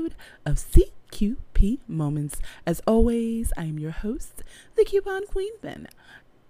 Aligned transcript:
episode 0.00 0.14
of 0.46 0.56
CQP 0.56 1.78
Moments. 1.86 2.40
As 2.66 2.80
always, 2.86 3.52
I 3.56 3.64
am 3.64 3.78
your 3.78 3.90
host, 3.90 4.42
the 4.76 4.84
Coupon 4.84 5.26
Queen 5.26 5.56
Pin. 5.58 5.88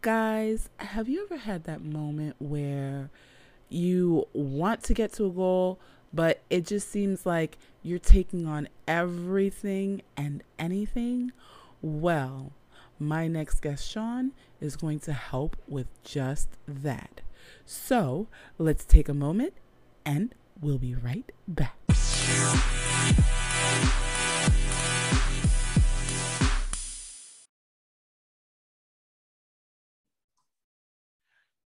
Guys, 0.03 0.69
have 0.79 1.09
you 1.09 1.25
ever 1.25 1.37
had 1.37 1.65
that 1.65 1.83
moment 1.83 2.37
where 2.39 3.11
you 3.69 4.27
want 4.33 4.83
to 4.85 4.95
get 4.95 5.13
to 5.15 5.27
a 5.27 5.31
goal, 5.31 5.81
but 6.13 6.43
it 6.49 6.67
just 6.67 6.91
seems 6.91 7.27
like 7.27 7.59
you're 7.83 7.99
taking 7.99 8.47
on 8.47 8.69
everything 8.87 10.03
and 10.17 10.43
anything? 10.59 11.33
Well, 11.83 12.53
my 12.99 13.27
next 13.27 13.61
guest, 13.61 13.91
Sean, 13.91 14.33
is 14.61 14.77
going 14.77 15.01
to 15.01 15.13
help 15.13 15.57
with 15.67 15.89
just 16.05 16.49
that. 16.69 17.21
So 17.65 18.29
let's 18.59 18.85
take 18.85 19.09
a 19.09 19.15
moment 19.15 19.55
and 20.05 20.35
we'll 20.61 20.79
be 20.79 20.95
right 20.95 21.31
back. 21.49 21.77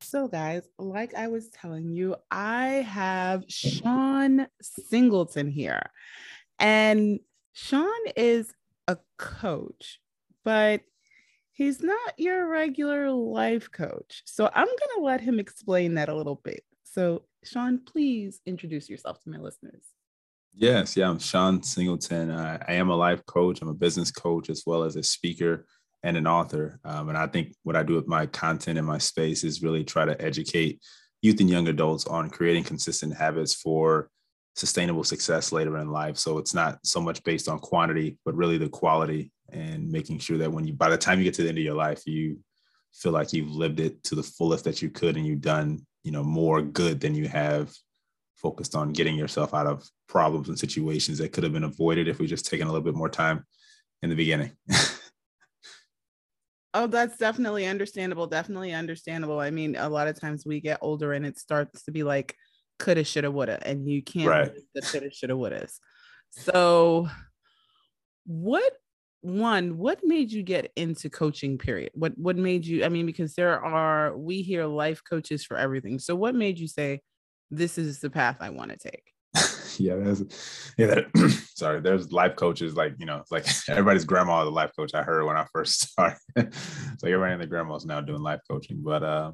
So, 0.10 0.30
guys, 0.30 0.62
like 0.80 1.16
I 1.16 1.28
was 1.28 1.50
telling 1.50 1.90
you, 1.90 2.16
I 2.32 2.68
have 2.88 3.44
Sean 3.50 4.48
Singleton 4.62 5.52
here. 5.52 5.82
And 6.60 7.20
Sean 7.52 8.00
is 8.16 8.54
a 8.88 9.00
coach, 9.18 10.00
but 10.46 10.80
he's 11.52 11.84
not 11.84 12.14
your 12.16 12.48
regular 12.48 13.12
life 13.12 13.70
coach. 13.70 14.22
So 14.24 14.50
I'm 14.56 14.68
going 14.68 14.96
to 14.96 15.02
let 15.02 15.20
him 15.20 15.42
explain 15.42 15.96
that 15.96 16.08
a 16.08 16.16
little 16.16 16.40
bit. 16.42 16.64
So, 16.86 17.24
Sean, 17.44 17.82
please 17.86 18.40
introduce 18.46 18.90
yourself 18.90 19.22
to 19.24 19.30
my 19.30 19.40
listeners. 19.40 19.84
Yes, 20.54 20.96
yeah, 20.96 21.10
I'm 21.10 21.20
Sean 21.20 21.62
Singleton. 21.62 22.32
I, 22.32 22.56
I 22.66 22.74
am 22.76 22.90
a 22.90 22.96
life 22.96 23.26
coach. 23.26 23.62
I'm 23.62 23.68
a 23.68 23.74
business 23.74 24.12
coach 24.12 24.50
as 24.50 24.64
well 24.66 24.84
as 24.84 24.96
a 24.96 25.04
speaker 25.04 25.66
and 26.08 26.16
an 26.16 26.26
author. 26.26 26.80
Um, 26.86 27.10
and 27.10 27.18
I 27.18 27.28
think 27.28 27.54
what 27.64 27.76
I 27.76 27.84
do 27.84 27.94
with 27.96 28.08
my 28.08 28.28
content 28.28 28.78
and 28.78 28.88
my 28.88 28.98
space 28.98 29.44
is 29.44 29.62
really 29.62 29.84
try 29.84 30.06
to 30.06 30.20
educate 30.22 30.82
youth 31.22 31.42
and 31.42 31.50
young 31.50 31.68
adults 31.68 32.08
on 32.08 32.30
creating 32.30 32.64
consistent 32.64 33.14
habits 33.14 33.54
for 33.54 34.10
sustainable 34.56 35.04
success 35.04 35.52
later 35.52 35.78
in 35.78 35.92
life. 35.92 36.16
So 36.18 36.38
it's 36.38 36.54
not 36.54 36.80
so 36.86 37.02
much 37.02 37.22
based 37.26 37.50
on 37.50 37.60
quantity, 37.60 38.18
but 38.24 38.36
really 38.36 38.58
the 38.58 38.70
quality 38.70 39.34
and 39.52 39.92
making 39.92 40.20
sure 40.20 40.38
that 40.38 40.52
when 40.52 40.66
you 40.66 40.74
by 40.74 40.90
the 40.90 40.98
time 40.98 41.18
you 41.18 41.26
get 41.26 41.34
to 41.34 41.44
the 41.44 41.50
end 41.50 41.58
of 41.58 41.64
your 41.64 41.74
life 41.74 42.06
you 42.06 42.40
feel 42.94 43.12
like 43.12 43.34
you've 43.34 43.52
lived 43.52 43.80
it 43.80 44.02
to 44.04 44.16
the 44.16 44.24
fullest 44.24 44.66
that 44.66 44.82
you 44.82 44.90
could 44.90 45.16
and 45.16 45.26
you've 45.26 45.42
done 45.42 45.80
you 46.04 46.12
know 46.12 46.24
more 46.24 46.62
good 46.62 47.00
than 47.00 47.16
you 47.16 47.30
have 47.30 47.74
focused 48.36 48.76
on 48.76 48.92
getting 48.92 49.16
yourself 49.16 49.54
out 49.54 49.68
of 49.68 49.88
problems 50.10 50.50
and 50.50 50.60
situations 50.60 51.18
that 51.18 51.32
could 51.32 51.46
have 51.46 51.54
been 51.54 51.64
avoided 51.64 52.10
if 52.10 52.20
we 52.20 52.28
just 52.28 52.46
taken 52.46 52.68
a 52.68 52.72
little 52.72 52.84
bit 52.84 52.94
more 52.94 53.08
time 53.08 53.46
in 54.04 54.10
the 54.10 54.16
beginning 54.16 54.52
oh 56.74 56.88
that's 56.88 57.18
definitely 57.18 57.66
understandable 57.66 58.28
definitely 58.28 58.74
understandable. 58.74 59.40
I 59.40 59.52
mean 59.52 59.76
a 59.76 59.90
lot 59.90 60.08
of 60.08 60.20
times 60.20 60.46
we 60.46 60.60
get 60.60 60.80
older 60.82 61.14
and 61.14 61.26
it 61.26 61.38
starts 61.38 61.84
to 61.84 61.92
be 61.92 62.04
like 62.04 62.36
coulda 62.80 63.04
shoulda 63.04 63.32
woulda 63.32 63.60
and 63.68 63.90
you 63.90 64.04
can't 64.04 64.28
right. 64.28 64.52
the 64.76 64.82
coulda 64.82 65.12
shoulda 65.12 65.34
wouldas. 65.34 65.74
So 66.32 67.10
what 68.26 68.74
one 69.22 69.78
what 69.78 70.00
made 70.04 70.32
you 70.32 70.44
get 70.44 70.72
into 70.76 71.10
coaching 71.10 71.58
period? 71.58 71.92
What 71.94 72.18
what 72.18 72.38
made 72.38 72.66
you 72.66 72.86
i 72.86 72.90
mean 72.90 73.06
because 73.06 73.34
there 73.34 73.60
are 73.60 74.16
we 74.18 74.42
hear 74.42 74.66
life 74.66 75.02
coaches 75.08 75.44
for 75.44 75.58
everything. 75.58 76.00
So 76.00 76.16
what 76.16 76.36
made 76.36 76.60
you 76.60 76.68
say 76.68 77.02
this 77.52 77.78
is 77.78 78.00
the 78.00 78.10
path 78.10 78.38
i 78.42 78.50
want 78.50 78.72
to 78.72 78.78
take 78.78 79.14
yeah 79.80 79.96
there's 79.96 80.24
yeah 80.78 81.02
sorry 81.56 81.82
there's 81.82 82.12
life 82.12 82.36
coaches 82.36 82.76
like 82.76 82.94
you 82.98 83.06
know 83.06 83.24
like 83.32 83.46
everybody's 83.70 84.06
grandma 84.06 84.44
a 84.44 84.50
life 84.50 84.72
coach 84.78 84.94
i 84.94 85.04
heard 85.04 85.26
when 85.26 85.38
i 85.38 85.46
first 85.54 85.82
started 85.92 86.18
it's 86.36 87.04
like 87.04 87.12
everybody 87.12 87.34
and 87.34 87.42
their 87.42 87.48
grandma's 87.48 87.86
now 87.86 88.02
doing 88.02 88.22
life 88.22 88.40
coaching 88.50 88.80
but 88.82 89.04
uh 89.04 89.32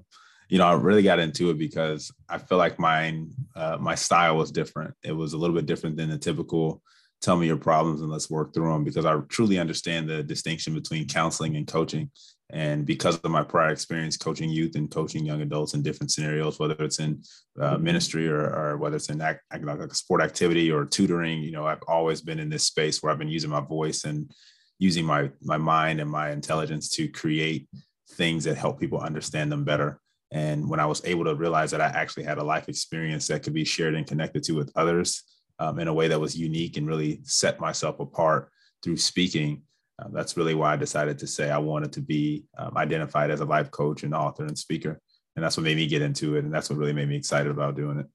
you 0.49 0.57
know 0.57 0.65
i 0.65 0.73
really 0.73 1.03
got 1.03 1.19
into 1.19 1.49
it 1.49 1.57
because 1.57 2.11
i 2.29 2.37
feel 2.37 2.57
like 2.57 2.79
mine 2.79 3.29
uh, 3.55 3.77
my 3.79 3.95
style 3.95 4.37
was 4.37 4.51
different 4.51 4.93
it 5.03 5.13
was 5.13 5.33
a 5.33 5.37
little 5.37 5.55
bit 5.55 5.65
different 5.65 5.97
than 5.97 6.09
the 6.09 6.17
typical 6.17 6.81
tell 7.23 7.37
me 7.37 7.47
your 7.47 7.57
problems 7.57 8.01
and 8.01 8.11
let's 8.11 8.29
work 8.29 8.53
through 8.53 8.71
them 8.71 8.83
because 8.83 9.05
I 9.05 9.15
truly 9.29 9.57
understand 9.57 10.09
the 10.09 10.21
distinction 10.21 10.73
between 10.73 11.07
counseling 11.07 11.55
and 11.55 11.65
coaching. 11.65 12.11
And 12.53 12.85
because 12.85 13.17
of 13.17 13.31
my 13.31 13.43
prior 13.43 13.69
experience 13.69 14.15
coaching 14.15 14.49
youth 14.49 14.75
and 14.75 14.89
coaching 14.89 15.25
young 15.25 15.41
adults 15.41 15.73
in 15.73 15.81
different 15.81 16.11
scenarios, 16.11 16.59
whether 16.59 16.75
it's 16.79 16.99
in 16.99 17.23
uh, 17.59 17.73
mm-hmm. 17.73 17.83
ministry 17.83 18.29
or, 18.29 18.41
or, 18.41 18.77
whether 18.77 18.95
it's 18.95 19.09
in 19.09 19.19
act, 19.21 19.41
like 19.59 19.79
a 19.79 19.93
sport 19.95 20.21
activity 20.21 20.71
or 20.71 20.85
tutoring, 20.85 21.41
you 21.41 21.51
know, 21.51 21.65
I've 21.65 21.81
always 21.87 22.21
been 22.21 22.39
in 22.39 22.49
this 22.49 22.63
space 22.63 23.01
where 23.01 23.11
I've 23.11 23.17
been 23.17 23.27
using 23.27 23.49
my 23.49 23.59
voice 23.59 24.03
and 24.03 24.31
using 24.77 25.03
my 25.03 25.31
my 25.41 25.57
mind 25.57 25.99
and 25.99 26.09
my 26.09 26.31
intelligence 26.31 26.89
to 26.89 27.07
create 27.07 27.67
things 28.11 28.43
that 28.43 28.55
help 28.55 28.79
people 28.79 28.99
understand 28.99 29.51
them 29.51 29.63
better. 29.63 29.99
And 30.31 30.69
when 30.69 30.79
I 30.79 30.85
was 30.85 31.03
able 31.05 31.25
to 31.25 31.35
realize 31.35 31.71
that 31.71 31.81
I 31.81 31.87
actually 31.87 32.23
had 32.23 32.37
a 32.37 32.43
life 32.43 32.69
experience 32.69 33.27
that 33.27 33.43
could 33.43 33.53
be 33.53 33.65
shared 33.65 33.95
and 33.95 34.05
connected 34.05 34.43
to 34.43 34.53
with 34.53 34.71
others, 34.75 35.23
um, 35.59 35.79
in 35.79 35.87
a 35.87 35.93
way 35.93 36.07
that 36.07 36.19
was 36.19 36.37
unique 36.37 36.77
and 36.77 36.87
really 36.87 37.21
set 37.23 37.59
myself 37.59 37.99
apart 37.99 38.49
through 38.83 38.97
speaking. 38.97 39.63
Uh, 40.03 40.07
that's 40.11 40.37
really 40.37 40.55
why 40.55 40.73
I 40.73 40.75
decided 40.75 41.19
to 41.19 41.27
say 41.27 41.49
I 41.49 41.57
wanted 41.57 41.93
to 41.93 42.01
be 42.01 42.45
um, 42.57 42.77
identified 42.77 43.31
as 43.31 43.39
a 43.39 43.45
life 43.45 43.71
coach 43.71 44.03
and 44.03 44.13
author 44.13 44.45
and 44.45 44.57
speaker. 44.57 44.99
And 45.35 45.43
that's 45.43 45.57
what 45.57 45.63
made 45.63 45.77
me 45.77 45.87
get 45.87 46.01
into 46.01 46.35
it. 46.35 46.43
And 46.43 46.53
that's 46.53 46.69
what 46.69 46.77
really 46.79 46.93
made 46.93 47.09
me 47.09 47.15
excited 47.15 47.51
about 47.51 47.75
doing 47.75 47.99
it. 47.99 48.07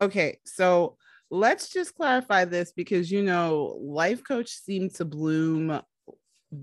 Okay. 0.00 0.38
So 0.44 0.96
let's 1.30 1.70
just 1.70 1.94
clarify 1.94 2.44
this 2.44 2.72
because, 2.72 3.10
you 3.10 3.22
know, 3.22 3.78
life 3.80 4.22
coach 4.24 4.48
seemed 4.50 4.94
to 4.96 5.04
bloom 5.04 5.80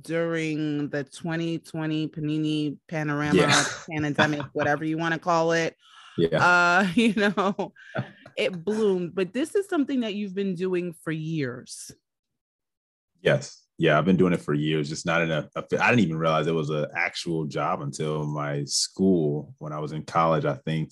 during 0.01 0.89
the 0.89 1.03
2020 1.03 2.07
Panini 2.09 2.77
Panorama 2.87 3.35
yeah. 3.35 3.65
pandemic, 3.89 4.41
whatever 4.53 4.85
you 4.85 4.97
want 4.97 5.13
to 5.13 5.19
call 5.19 5.51
it. 5.53 5.75
Yeah. 6.17 6.37
Uh, 6.37 6.87
you 6.95 7.13
know, 7.15 7.73
it 8.37 8.63
bloomed, 8.63 9.15
but 9.15 9.33
this 9.33 9.55
is 9.55 9.67
something 9.67 10.01
that 10.01 10.13
you've 10.13 10.35
been 10.35 10.55
doing 10.55 10.93
for 11.03 11.11
years. 11.11 11.91
Yes. 13.21 13.63
Yeah, 13.79 13.97
I've 13.97 14.03
been 14.03 14.17
doing 14.17 14.33
it 14.33 14.41
for 14.41 14.53
years. 14.53 14.89
Just 14.89 15.05
not 15.05 15.21
in 15.21 15.31
a. 15.31 15.49
I 15.55 15.89
didn't 15.89 16.01
even 16.01 16.17
realize 16.17 16.47
it 16.47 16.53
was 16.53 16.69
an 16.69 16.87
actual 16.95 17.45
job 17.45 17.81
until 17.81 18.25
my 18.25 18.65
school 18.65 19.55
when 19.57 19.71
I 19.71 19.79
was 19.79 19.93
in 19.93 20.03
college. 20.03 20.43
I 20.43 20.55
think 20.55 20.91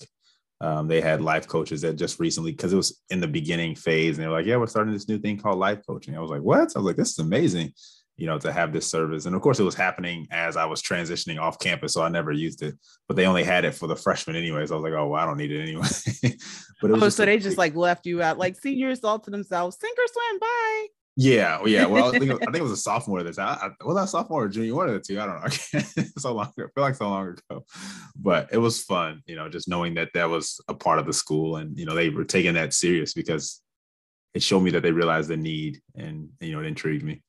um, 0.61 0.87
they 0.87 1.01
had 1.01 1.21
life 1.21 1.49
coaches 1.49 1.81
that 1.81 1.97
just 1.97 2.17
recently, 2.17 2.51
because 2.51 2.71
it 2.71 2.77
was 2.77 3.01
in 3.09 3.19
the 3.19 3.27
beginning 3.27 3.75
phase, 3.75 4.17
and 4.17 4.23
they 4.23 4.27
were 4.29 4.37
like, 4.37 4.45
"Yeah, 4.45 4.55
we're 4.55 4.67
starting 4.67 4.93
this 4.93 5.09
new 5.09 5.19
thing 5.19 5.37
called 5.37 5.59
life 5.59 5.81
coaching." 5.85 6.15
I 6.15 6.21
was 6.21 6.31
like, 6.31 6.41
"What?" 6.41 6.71
I 6.75 6.79
was 6.79 6.85
like, 6.85 6.95
"This 6.95 7.11
is 7.11 7.19
amazing." 7.19 7.73
you 8.17 8.25
know, 8.25 8.39
to 8.39 8.51
have 8.51 8.73
this 8.73 8.89
service. 8.89 9.25
And 9.27 9.35
of 9.35 9.43
course, 9.43 9.59
it 9.59 9.63
was 9.63 9.75
happening 9.75 10.27
as 10.31 10.57
I 10.57 10.65
was 10.65 10.81
transitioning 10.81 11.39
off 11.39 11.59
campus, 11.59 11.93
so 11.93 12.01
I 12.01 12.09
never 12.09 12.31
used 12.31 12.63
it. 12.63 12.75
But 13.07 13.15
they 13.15 13.27
only 13.27 13.43
had 13.43 13.63
it 13.63 13.75
for 13.75 13.85
the 13.85 13.95
freshmen 13.95 14.35
anyways. 14.35 14.71
I 14.71 14.75
was 14.75 14.83
like, 14.83 14.93
oh, 14.93 15.09
well, 15.09 15.21
I 15.21 15.25
don't 15.25 15.37
need 15.37 15.51
it 15.51 15.61
anyway. 15.61 15.85
but 16.81 16.89
it 16.89 17.03
oh, 17.03 17.09
so 17.09 17.25
they 17.25 17.37
just 17.37 17.59
like 17.59 17.75
left 17.75 18.07
you 18.07 18.23
out, 18.23 18.39
like 18.39 18.59
seniors 18.59 19.03
all 19.03 19.19
to 19.19 19.29
themselves, 19.29 19.77
sink 19.79 19.97
or 19.99 20.07
swim, 20.07 20.39
bye. 20.39 20.87
Yeah, 21.19 21.59
yeah. 21.65 21.87
Well, 21.87 22.13
I 22.13 22.19
think, 22.19 22.31
I 22.31 22.37
think 22.37 22.57
it 22.57 22.61
was 22.61 22.71
a 22.71 22.77
sophomore 22.77 23.23
this. 23.23 23.39
I, 23.39 23.71
I, 23.81 23.83
was 23.83 23.95
that 23.95 24.07
sophomore 24.07 24.43
or 24.43 24.47
junior? 24.47 24.75
One 24.75 24.87
of 24.87 24.93
the 24.93 24.99
two. 24.99 25.19
I 25.19 25.25
don't 25.25 25.41
know. 25.41 26.03
so 26.19 26.33
long. 26.35 26.45
I 26.45 26.61
feel 26.61 26.69
like 26.77 26.93
so 26.93 27.09
long 27.09 27.29
ago, 27.49 27.65
but 28.15 28.49
it 28.51 28.59
was 28.59 28.83
fun. 28.83 29.23
You 29.25 29.35
know, 29.35 29.49
just 29.49 29.67
knowing 29.67 29.95
that 29.95 30.09
that 30.13 30.29
was 30.29 30.61
a 30.67 30.75
part 30.75 30.99
of 30.99 31.07
the 31.07 31.13
school, 31.13 31.55
and 31.55 31.75
you 31.75 31.85
know, 31.85 31.95
they 31.95 32.09
were 32.09 32.23
taking 32.23 32.53
that 32.53 32.71
serious 32.71 33.15
because 33.15 33.63
it 34.35 34.43
showed 34.43 34.59
me 34.59 34.69
that 34.71 34.83
they 34.83 34.91
realized 34.91 35.29
the 35.29 35.37
need, 35.37 35.81
and 35.95 36.29
you 36.39 36.51
know, 36.51 36.59
it 36.59 36.67
intrigued 36.67 37.03
me. 37.03 37.23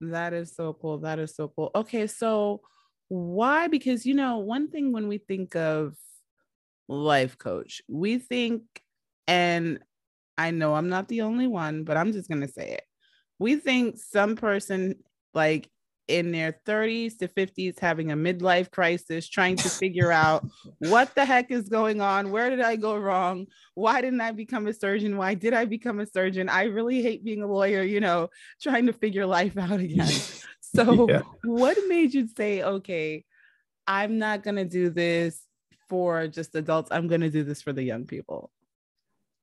That 0.00 0.32
is 0.32 0.54
so 0.54 0.72
cool. 0.72 0.98
That 0.98 1.18
is 1.18 1.34
so 1.34 1.48
cool. 1.48 1.72
Okay, 1.74 2.06
so 2.06 2.60
why? 3.08 3.66
Because 3.66 4.06
you 4.06 4.14
know, 4.14 4.38
one 4.38 4.70
thing 4.70 4.92
when 4.92 5.08
we 5.08 5.18
think 5.18 5.56
of 5.56 5.96
life 6.86 7.38
coach, 7.38 7.82
we 7.88 8.18
think, 8.18 8.62
and 9.26 9.80
I 10.38 10.50
know 10.50 10.74
I'm 10.74 10.88
not 10.88 11.08
the 11.08 11.22
only 11.22 11.46
one, 11.46 11.84
but 11.84 11.96
I'm 11.96 12.12
just 12.12 12.28
gonna 12.28 12.48
say 12.48 12.70
it. 12.70 12.82
We 13.38 13.56
think 13.56 13.98
some 13.98 14.36
person 14.36 14.96
like 15.34 15.70
in 16.08 16.30
their 16.30 16.60
30s 16.66 17.18
to 17.18 17.28
50s 17.28 17.78
having 17.80 18.12
a 18.12 18.16
midlife 18.16 18.70
crisis, 18.70 19.28
trying 19.28 19.56
to 19.56 19.68
figure 19.68 20.12
out 20.12 20.46
what 20.78 21.14
the 21.14 21.24
heck 21.24 21.50
is 21.50 21.68
going 21.68 22.00
on. 22.00 22.30
Where 22.30 22.48
did 22.48 22.60
I 22.60 22.76
go 22.76 22.96
wrong? 22.96 23.46
Why 23.74 24.00
didn't 24.00 24.20
I 24.20 24.32
become 24.32 24.66
a 24.66 24.72
surgeon? 24.72 25.16
Why 25.16 25.34
did 25.34 25.52
I 25.52 25.64
become 25.64 26.00
a 26.00 26.06
surgeon? 26.06 26.48
I 26.48 26.64
really 26.64 27.02
hate 27.02 27.24
being 27.24 27.42
a 27.42 27.46
lawyer, 27.46 27.82
you 27.82 28.00
know, 28.00 28.30
trying 28.62 28.86
to 28.86 28.92
figure 28.92 29.26
life 29.26 29.56
out 29.58 29.80
again. 29.80 30.12
So, 30.74 31.08
yeah. 31.08 31.22
what 31.44 31.78
made 31.86 32.12
you 32.12 32.28
say, 32.36 32.62
okay, 32.62 33.24
I'm 33.86 34.18
not 34.18 34.42
going 34.42 34.56
to 34.56 34.64
do 34.64 34.90
this 34.90 35.40
for 35.88 36.26
just 36.26 36.54
adults, 36.54 36.90
I'm 36.90 37.06
going 37.06 37.22
to 37.22 37.30
do 37.30 37.44
this 37.44 37.62
for 37.62 37.72
the 37.72 37.84
young 37.84 38.04
people? 38.04 38.50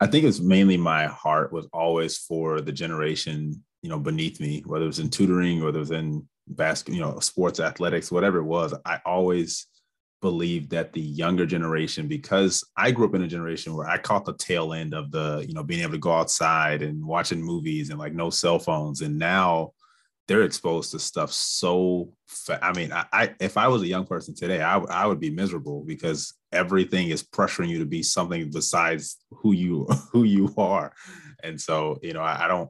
I 0.03 0.07
think 0.07 0.25
it's 0.25 0.41
mainly 0.41 0.75
my 0.75 1.05
heart 1.05 1.53
was 1.53 1.65
always 1.71 2.17
for 2.17 2.59
the 2.59 2.73
generation, 2.73 3.63
you 3.81 3.89
know, 3.89 3.97
beneath 3.97 4.41
me, 4.41 4.61
whether 4.65 4.83
it 4.83 4.87
was 4.87 4.99
in 4.99 5.09
tutoring 5.09 5.63
whether 5.63 5.77
it 5.77 5.79
was 5.79 5.91
in 5.91 6.27
basketball, 6.45 6.95
you 6.95 7.01
know, 7.01 7.19
sports, 7.19 7.61
athletics, 7.61 8.11
whatever 8.11 8.39
it 8.39 8.43
was, 8.43 8.73
I 8.85 8.99
always 9.05 9.65
believed 10.19 10.71
that 10.71 10.91
the 10.91 10.99
younger 10.99 11.45
generation, 11.45 12.09
because 12.09 12.69
I 12.75 12.91
grew 12.91 13.07
up 13.07 13.15
in 13.15 13.21
a 13.21 13.27
generation 13.27 13.75
where 13.75 13.87
I 13.87 13.97
caught 13.97 14.25
the 14.25 14.33
tail 14.33 14.73
end 14.73 14.93
of 14.93 15.09
the, 15.09 15.45
you 15.47 15.53
know, 15.53 15.63
being 15.63 15.81
able 15.81 15.93
to 15.93 15.99
go 15.99 16.11
outside 16.11 16.81
and 16.81 17.05
watching 17.05 17.41
movies 17.41 17.89
and 17.89 17.97
like 17.97 18.13
no 18.13 18.29
cell 18.29 18.59
phones. 18.59 18.99
And 18.99 19.17
now 19.17 19.71
they're 20.27 20.43
exposed 20.43 20.91
to 20.91 20.99
stuff 20.99 21.31
so 21.31 22.11
fa- 22.27 22.59
I 22.61 22.73
mean, 22.73 22.91
I, 22.91 23.05
I, 23.13 23.35
if 23.39 23.55
I 23.55 23.69
was 23.69 23.81
a 23.81 23.87
young 23.87 24.05
person 24.05 24.35
today, 24.35 24.61
I, 24.61 24.79
I 24.79 25.05
would 25.05 25.21
be 25.21 25.29
miserable 25.29 25.85
because 25.85 26.33
everything 26.53 27.09
is 27.09 27.23
pressuring 27.23 27.69
you 27.69 27.79
to 27.79 27.85
be 27.85 28.03
something 28.03 28.49
besides 28.51 29.17
who 29.31 29.51
you 29.51 29.85
who 30.11 30.23
you 30.23 30.53
are. 30.57 30.93
And 31.43 31.59
so, 31.59 31.99
you 32.01 32.13
know, 32.13 32.21
I, 32.21 32.45
I 32.45 32.47
don't 32.47 32.69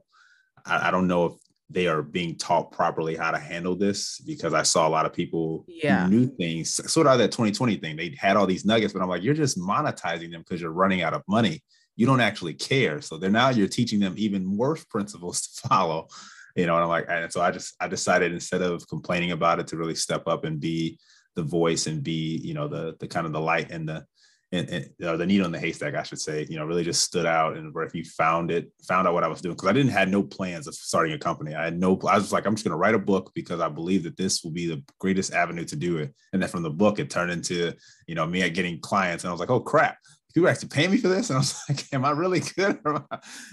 I, 0.66 0.88
I 0.88 0.90
don't 0.90 1.06
know 1.06 1.26
if 1.26 1.32
they 1.70 1.86
are 1.86 2.02
being 2.02 2.36
taught 2.36 2.72
properly 2.72 3.16
how 3.16 3.30
to 3.30 3.38
handle 3.38 3.74
this 3.74 4.20
because 4.20 4.52
I 4.54 4.62
saw 4.62 4.86
a 4.86 4.90
lot 4.90 5.06
of 5.06 5.12
people 5.12 5.64
yeah. 5.66 6.06
knew 6.06 6.26
things, 6.26 6.74
sort 6.90 7.06
of 7.06 7.18
that 7.18 7.32
2020 7.32 7.76
thing. 7.76 7.96
They 7.96 8.14
had 8.18 8.36
all 8.36 8.46
these 8.46 8.64
nuggets, 8.64 8.92
but 8.92 9.02
I'm 9.02 9.08
like, 9.08 9.22
you're 9.22 9.34
just 9.34 9.58
monetizing 9.58 10.30
them 10.30 10.42
because 10.42 10.60
you're 10.60 10.70
running 10.70 11.02
out 11.02 11.14
of 11.14 11.22
money. 11.26 11.62
You 11.96 12.06
don't 12.06 12.20
actually 12.20 12.54
care. 12.54 13.00
So 13.00 13.18
they're 13.18 13.30
now 13.30 13.50
you're 13.50 13.68
teaching 13.68 14.00
them 14.00 14.14
even 14.16 14.56
worse 14.56 14.84
principles 14.90 15.40
to 15.40 15.68
follow. 15.68 16.08
You 16.54 16.66
know, 16.66 16.74
and 16.74 16.84
I'm 16.84 16.88
like, 16.88 17.06
and 17.08 17.32
so 17.32 17.40
I 17.40 17.50
just 17.50 17.74
I 17.80 17.88
decided 17.88 18.32
instead 18.32 18.62
of 18.62 18.86
complaining 18.88 19.32
about 19.32 19.58
it 19.58 19.66
to 19.68 19.76
really 19.76 19.96
step 19.96 20.28
up 20.28 20.44
and 20.44 20.60
be 20.60 20.98
the 21.34 21.42
voice 21.42 21.86
and 21.86 22.02
be, 22.02 22.38
you 22.42 22.54
know, 22.54 22.68
the 22.68 22.96
the 23.00 23.08
kind 23.08 23.26
of 23.26 23.32
the 23.32 23.40
light 23.40 23.70
and 23.70 23.88
the 23.88 24.06
and, 24.54 24.68
and 24.70 24.90
or 25.02 25.16
the 25.16 25.26
needle 25.26 25.46
in 25.46 25.52
the 25.52 25.58
haystack, 25.58 25.94
I 25.94 26.02
should 26.02 26.20
say, 26.20 26.46
you 26.48 26.56
know, 26.56 26.64
really 26.64 26.84
just 26.84 27.02
stood 27.02 27.26
out 27.26 27.56
and 27.56 27.74
where 27.74 27.84
if 27.84 27.94
you 27.94 28.04
found 28.04 28.50
it, 28.50 28.70
found 28.86 29.08
out 29.08 29.14
what 29.14 29.24
I 29.24 29.28
was 29.28 29.40
doing. 29.40 29.56
Cause 29.56 29.68
I 29.68 29.72
didn't 29.72 29.90
had 29.90 30.08
no 30.08 30.22
plans 30.22 30.66
of 30.66 30.74
starting 30.74 31.12
a 31.12 31.18
company. 31.18 31.54
I 31.54 31.64
had 31.64 31.78
no, 31.78 31.98
I 32.08 32.16
was 32.16 32.32
like, 32.32 32.46
I'm 32.46 32.54
just 32.54 32.64
going 32.64 32.72
to 32.72 32.78
write 32.78 32.94
a 32.94 32.98
book 32.98 33.32
because 33.34 33.60
I 33.60 33.68
believe 33.68 34.04
that 34.04 34.16
this 34.16 34.44
will 34.44 34.52
be 34.52 34.66
the 34.66 34.82
greatest 35.00 35.32
avenue 35.32 35.64
to 35.64 35.76
do 35.76 35.98
it. 35.98 36.14
And 36.32 36.40
then 36.40 36.48
from 36.48 36.62
the 36.62 36.70
book, 36.70 36.98
it 36.98 37.10
turned 37.10 37.32
into, 37.32 37.72
you 38.06 38.14
know, 38.14 38.26
me 38.26 38.48
getting 38.50 38.80
clients. 38.80 39.24
And 39.24 39.28
I 39.28 39.32
was 39.32 39.40
like, 39.40 39.50
oh 39.50 39.60
crap, 39.60 39.98
people 40.32 40.48
actually 40.48 40.68
pay 40.68 40.86
me 40.86 40.98
for 40.98 41.08
this. 41.08 41.30
And 41.30 41.36
I 41.36 41.40
was 41.40 41.60
like, 41.68 41.92
am 41.92 42.04
I 42.04 42.10
really 42.10 42.40
good? 42.40 42.78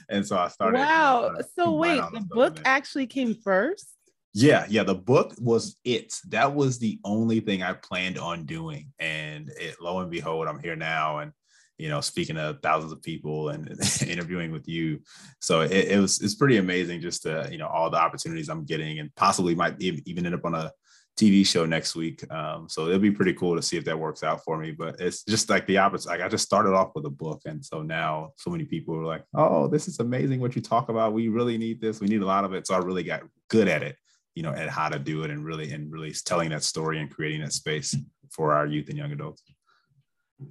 and 0.09 0.25
so 0.25 0.37
I 0.37 0.49
started. 0.49 0.77
Wow. 0.77 1.25
You 1.25 1.33
know, 1.33 1.41
so 1.55 1.71
wait, 1.71 2.01
the 2.13 2.21
book 2.21 2.59
actually 2.63 3.07
came 3.07 3.33
first? 3.33 3.97
Yeah, 4.33 4.65
yeah. 4.69 4.83
The 4.83 4.95
book 4.95 5.33
was 5.39 5.77
it. 5.83 6.13
That 6.29 6.53
was 6.53 6.79
the 6.79 6.99
only 7.03 7.41
thing 7.41 7.63
I 7.63 7.73
planned 7.73 8.17
on 8.17 8.45
doing. 8.45 8.93
And 8.99 9.49
it, 9.57 9.81
lo 9.81 9.99
and 9.99 10.09
behold, 10.09 10.47
I'm 10.47 10.59
here 10.59 10.75
now 10.75 11.19
and 11.19 11.33
you 11.81 11.89
know, 11.89 11.99
speaking 11.99 12.35
to 12.35 12.59
thousands 12.61 12.91
of 12.91 13.01
people 13.01 13.49
and 13.49 13.67
interviewing 14.05 14.51
with 14.51 14.67
you. 14.67 15.01
So 15.39 15.61
it, 15.61 15.71
it, 15.71 15.99
was 15.99 16.21
it's 16.21 16.35
pretty 16.35 16.57
amazing 16.57 17.01
just 17.01 17.23
to, 17.23 17.49
you 17.51 17.57
know, 17.57 17.65
all 17.65 17.89
the 17.89 17.97
opportunities 17.97 18.49
I'm 18.49 18.65
getting 18.65 18.99
and 18.99 19.13
possibly 19.15 19.55
might 19.55 19.81
even 19.81 20.27
end 20.27 20.35
up 20.35 20.45
on 20.45 20.53
a 20.53 20.71
TV 21.19 21.45
show 21.45 21.65
next 21.65 21.95
week. 21.95 22.23
Um, 22.31 22.69
so 22.69 22.85
it'll 22.85 22.99
be 22.99 23.09
pretty 23.09 23.33
cool 23.33 23.55
to 23.55 23.63
see 23.63 23.77
if 23.77 23.85
that 23.85 23.97
works 23.97 24.21
out 24.21 24.43
for 24.43 24.59
me. 24.59 24.69
But 24.69 24.99
it's 24.99 25.23
just 25.23 25.49
like 25.49 25.65
the 25.65 25.79
opposite. 25.79 26.09
Like 26.09 26.21
I 26.21 26.29
just 26.29 26.45
started 26.45 26.73
off 26.73 26.91
with 26.93 27.05
a 27.07 27.09
book. 27.09 27.41
And 27.45 27.65
so 27.65 27.81
now 27.81 28.33
so 28.37 28.51
many 28.51 28.65
people 28.65 28.95
are 28.95 29.05
like, 29.05 29.23
oh, 29.33 29.67
this 29.67 29.87
is 29.87 29.99
amazing 29.99 30.39
what 30.39 30.55
you 30.55 30.61
talk 30.61 30.89
about. 30.89 31.13
We 31.13 31.29
really 31.29 31.57
need 31.57 31.81
this. 31.81 31.99
We 31.99 32.07
need 32.07 32.21
a 32.21 32.27
lot 32.27 32.45
of 32.45 32.53
it. 32.53 32.67
So 32.67 32.75
I 32.75 32.77
really 32.77 33.03
got 33.03 33.23
good 33.49 33.67
at 33.67 33.81
it 33.81 33.95
you 34.35 34.43
know, 34.43 34.51
at 34.51 34.69
how 34.69 34.89
to 34.89 34.99
do 34.99 35.23
it 35.23 35.31
and 35.31 35.43
really 35.43 35.71
and 35.71 35.91
really 35.91 36.11
telling 36.25 36.49
that 36.49 36.63
story 36.63 36.99
and 36.99 37.13
creating 37.13 37.41
that 37.41 37.53
space 37.53 37.95
for 38.31 38.53
our 38.53 38.65
youth 38.65 38.89
and 38.89 38.97
young 38.97 39.11
adults. 39.11 39.43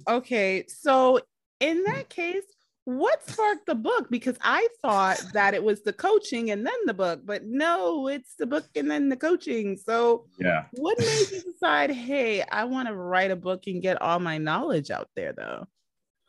Okay, 0.07 0.65
so 0.67 1.19
in 1.59 1.83
that 1.83 2.09
case, 2.09 2.43
what 2.85 3.27
sparked 3.29 3.67
the 3.67 3.75
book? 3.75 4.09
Because 4.09 4.37
I 4.41 4.67
thought 4.81 5.21
that 5.33 5.53
it 5.53 5.63
was 5.63 5.83
the 5.83 5.93
coaching 5.93 6.51
and 6.51 6.65
then 6.65 6.73
the 6.85 6.93
book, 6.93 7.21
but 7.23 7.45
no, 7.45 8.07
it's 8.07 8.35
the 8.35 8.47
book 8.47 8.65
and 8.75 8.89
then 8.89 9.09
the 9.09 9.17
coaching. 9.17 9.77
So, 9.77 10.25
yeah, 10.39 10.65
what 10.73 10.97
made 10.99 11.31
you 11.31 11.41
decide, 11.41 11.91
hey, 11.91 12.43
I 12.43 12.63
want 12.65 12.87
to 12.87 12.95
write 12.95 13.31
a 13.31 13.35
book 13.35 13.63
and 13.67 13.81
get 13.81 14.01
all 14.01 14.19
my 14.19 14.37
knowledge 14.37 14.89
out 14.89 15.09
there, 15.15 15.33
though? 15.33 15.67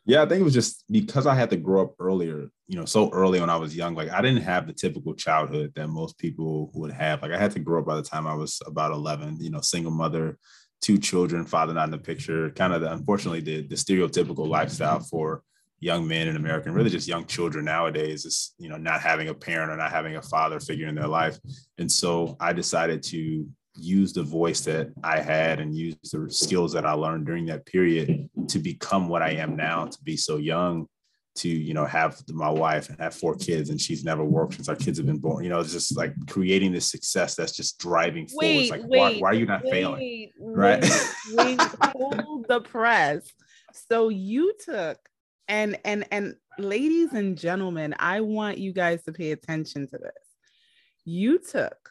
Yeah, 0.05 0.21
I 0.21 0.25
think 0.25 0.41
it 0.41 0.43
was 0.43 0.53
just 0.53 0.83
because 0.91 1.25
I 1.25 1.33
had 1.33 1.49
to 1.51 1.55
grow 1.55 1.83
up 1.83 1.93
earlier, 1.97 2.49
you 2.67 2.77
know, 2.77 2.83
so 2.83 3.09
early 3.11 3.39
when 3.39 3.49
I 3.49 3.55
was 3.55 3.75
young. 3.75 3.95
Like 3.95 4.09
I 4.09 4.21
didn't 4.21 4.43
have 4.43 4.67
the 4.67 4.73
typical 4.73 5.13
childhood 5.13 5.71
that 5.75 5.87
most 5.87 6.17
people 6.17 6.71
would 6.73 6.91
have. 6.91 7.21
Like 7.21 7.31
I 7.31 7.37
had 7.37 7.51
to 7.51 7.59
grow 7.59 7.79
up 7.79 7.85
by 7.85 7.95
the 7.95 8.03
time 8.03 8.27
I 8.27 8.33
was 8.33 8.61
about 8.65 8.91
11, 8.91 9.37
you 9.39 9.49
know, 9.49 9.61
single 9.61 9.93
mother, 9.93 10.37
two 10.81 10.97
children, 10.97 11.45
father 11.45 11.73
not 11.73 11.85
in 11.85 11.91
the 11.91 11.97
picture, 11.97 12.49
kind 12.51 12.73
of 12.73 12.81
the, 12.81 12.91
unfortunately 12.91 13.39
the, 13.39 13.65
the 13.67 13.75
stereotypical 13.75 14.47
lifestyle 14.47 14.99
for 14.99 15.41
young 15.79 16.05
men 16.05 16.27
in 16.27 16.35
America 16.35 16.67
and 16.67 16.75
really 16.75 16.89
just 16.89 17.07
young 17.07 17.25
children 17.25 17.65
nowadays 17.65 18.25
is, 18.25 18.53
you 18.57 18.67
know, 18.67 18.77
not 18.77 19.01
having 19.01 19.29
a 19.29 19.33
parent 19.33 19.71
or 19.71 19.77
not 19.77 19.91
having 19.91 20.17
a 20.17 20.21
father 20.21 20.59
figure 20.59 20.87
in 20.87 20.95
their 20.95 21.07
life. 21.07 21.39
And 21.77 21.89
so 21.89 22.35
I 22.41 22.51
decided 22.51 23.03
to 23.03 23.47
use 23.75 24.13
the 24.13 24.23
voice 24.23 24.61
that 24.61 24.91
I 25.03 25.19
had 25.19 25.59
and 25.59 25.75
use 25.75 25.95
the 26.11 26.29
skills 26.29 26.73
that 26.73 26.85
I 26.85 26.93
learned 26.93 27.25
during 27.25 27.45
that 27.47 27.65
period 27.65 28.29
to 28.47 28.59
become 28.59 29.09
what 29.09 29.21
I 29.21 29.31
am 29.31 29.55
now, 29.55 29.85
to 29.85 29.97
be 30.03 30.17
so 30.17 30.37
young, 30.37 30.87
to, 31.35 31.49
you 31.49 31.73
know, 31.73 31.85
have 31.85 32.21
my 32.29 32.49
wife 32.49 32.89
and 32.89 32.99
have 32.99 33.15
four 33.15 33.35
kids 33.35 33.69
and 33.69 33.81
she's 33.81 34.03
never 34.03 34.23
worked 34.23 34.55
since 34.55 34.69
our 34.69 34.75
kids 34.75 34.97
have 34.97 35.07
been 35.07 35.17
born. 35.17 35.43
You 35.43 35.49
know, 35.49 35.59
it's 35.59 35.71
just 35.71 35.97
like 35.97 36.13
creating 36.27 36.71
this 36.71 36.89
success 36.89 37.35
that's 37.35 37.55
just 37.55 37.79
driving 37.79 38.27
forward. 38.27 38.47
Wait, 38.47 38.61
it's 38.61 38.71
like, 38.71 38.81
wait, 38.85 38.99
why, 38.99 39.17
why, 39.17 39.29
are 39.29 39.33
you 39.33 39.45
not 39.45 39.63
wait, 39.63 39.71
failing? 39.71 40.31
Right. 40.39 40.83
Wait, 41.33 41.59
hold 41.95 42.45
the 42.47 42.61
press. 42.61 43.31
So 43.73 44.09
you 44.09 44.53
took 44.63 44.97
and 45.47 45.77
and 45.83 46.05
and 46.11 46.35
ladies 46.57 47.13
and 47.13 47.37
gentlemen, 47.37 47.95
I 47.97 48.21
want 48.21 48.57
you 48.59 48.71
guys 48.71 49.03
to 49.03 49.11
pay 49.11 49.31
attention 49.31 49.87
to 49.87 49.97
this. 49.97 50.11
You 51.05 51.39
took 51.39 51.89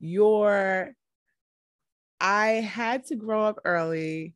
your 0.00 0.92
I 2.20 2.48
had 2.48 3.06
to 3.06 3.16
grow 3.16 3.44
up 3.44 3.60
early 3.64 4.34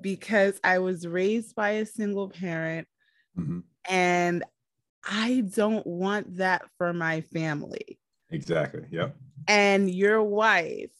because 0.00 0.58
I 0.64 0.78
was 0.78 1.06
raised 1.06 1.54
by 1.54 1.70
a 1.70 1.86
single 1.86 2.28
parent 2.28 2.88
mm-hmm. 3.38 3.60
and 3.88 4.44
I 5.08 5.44
don't 5.54 5.86
want 5.86 6.36
that 6.36 6.62
for 6.78 6.92
my 6.92 7.22
family. 7.22 7.98
Exactly. 8.30 8.84
Yep. 8.90 9.16
And 9.48 9.90
your 9.90 10.22
wife 10.22 10.90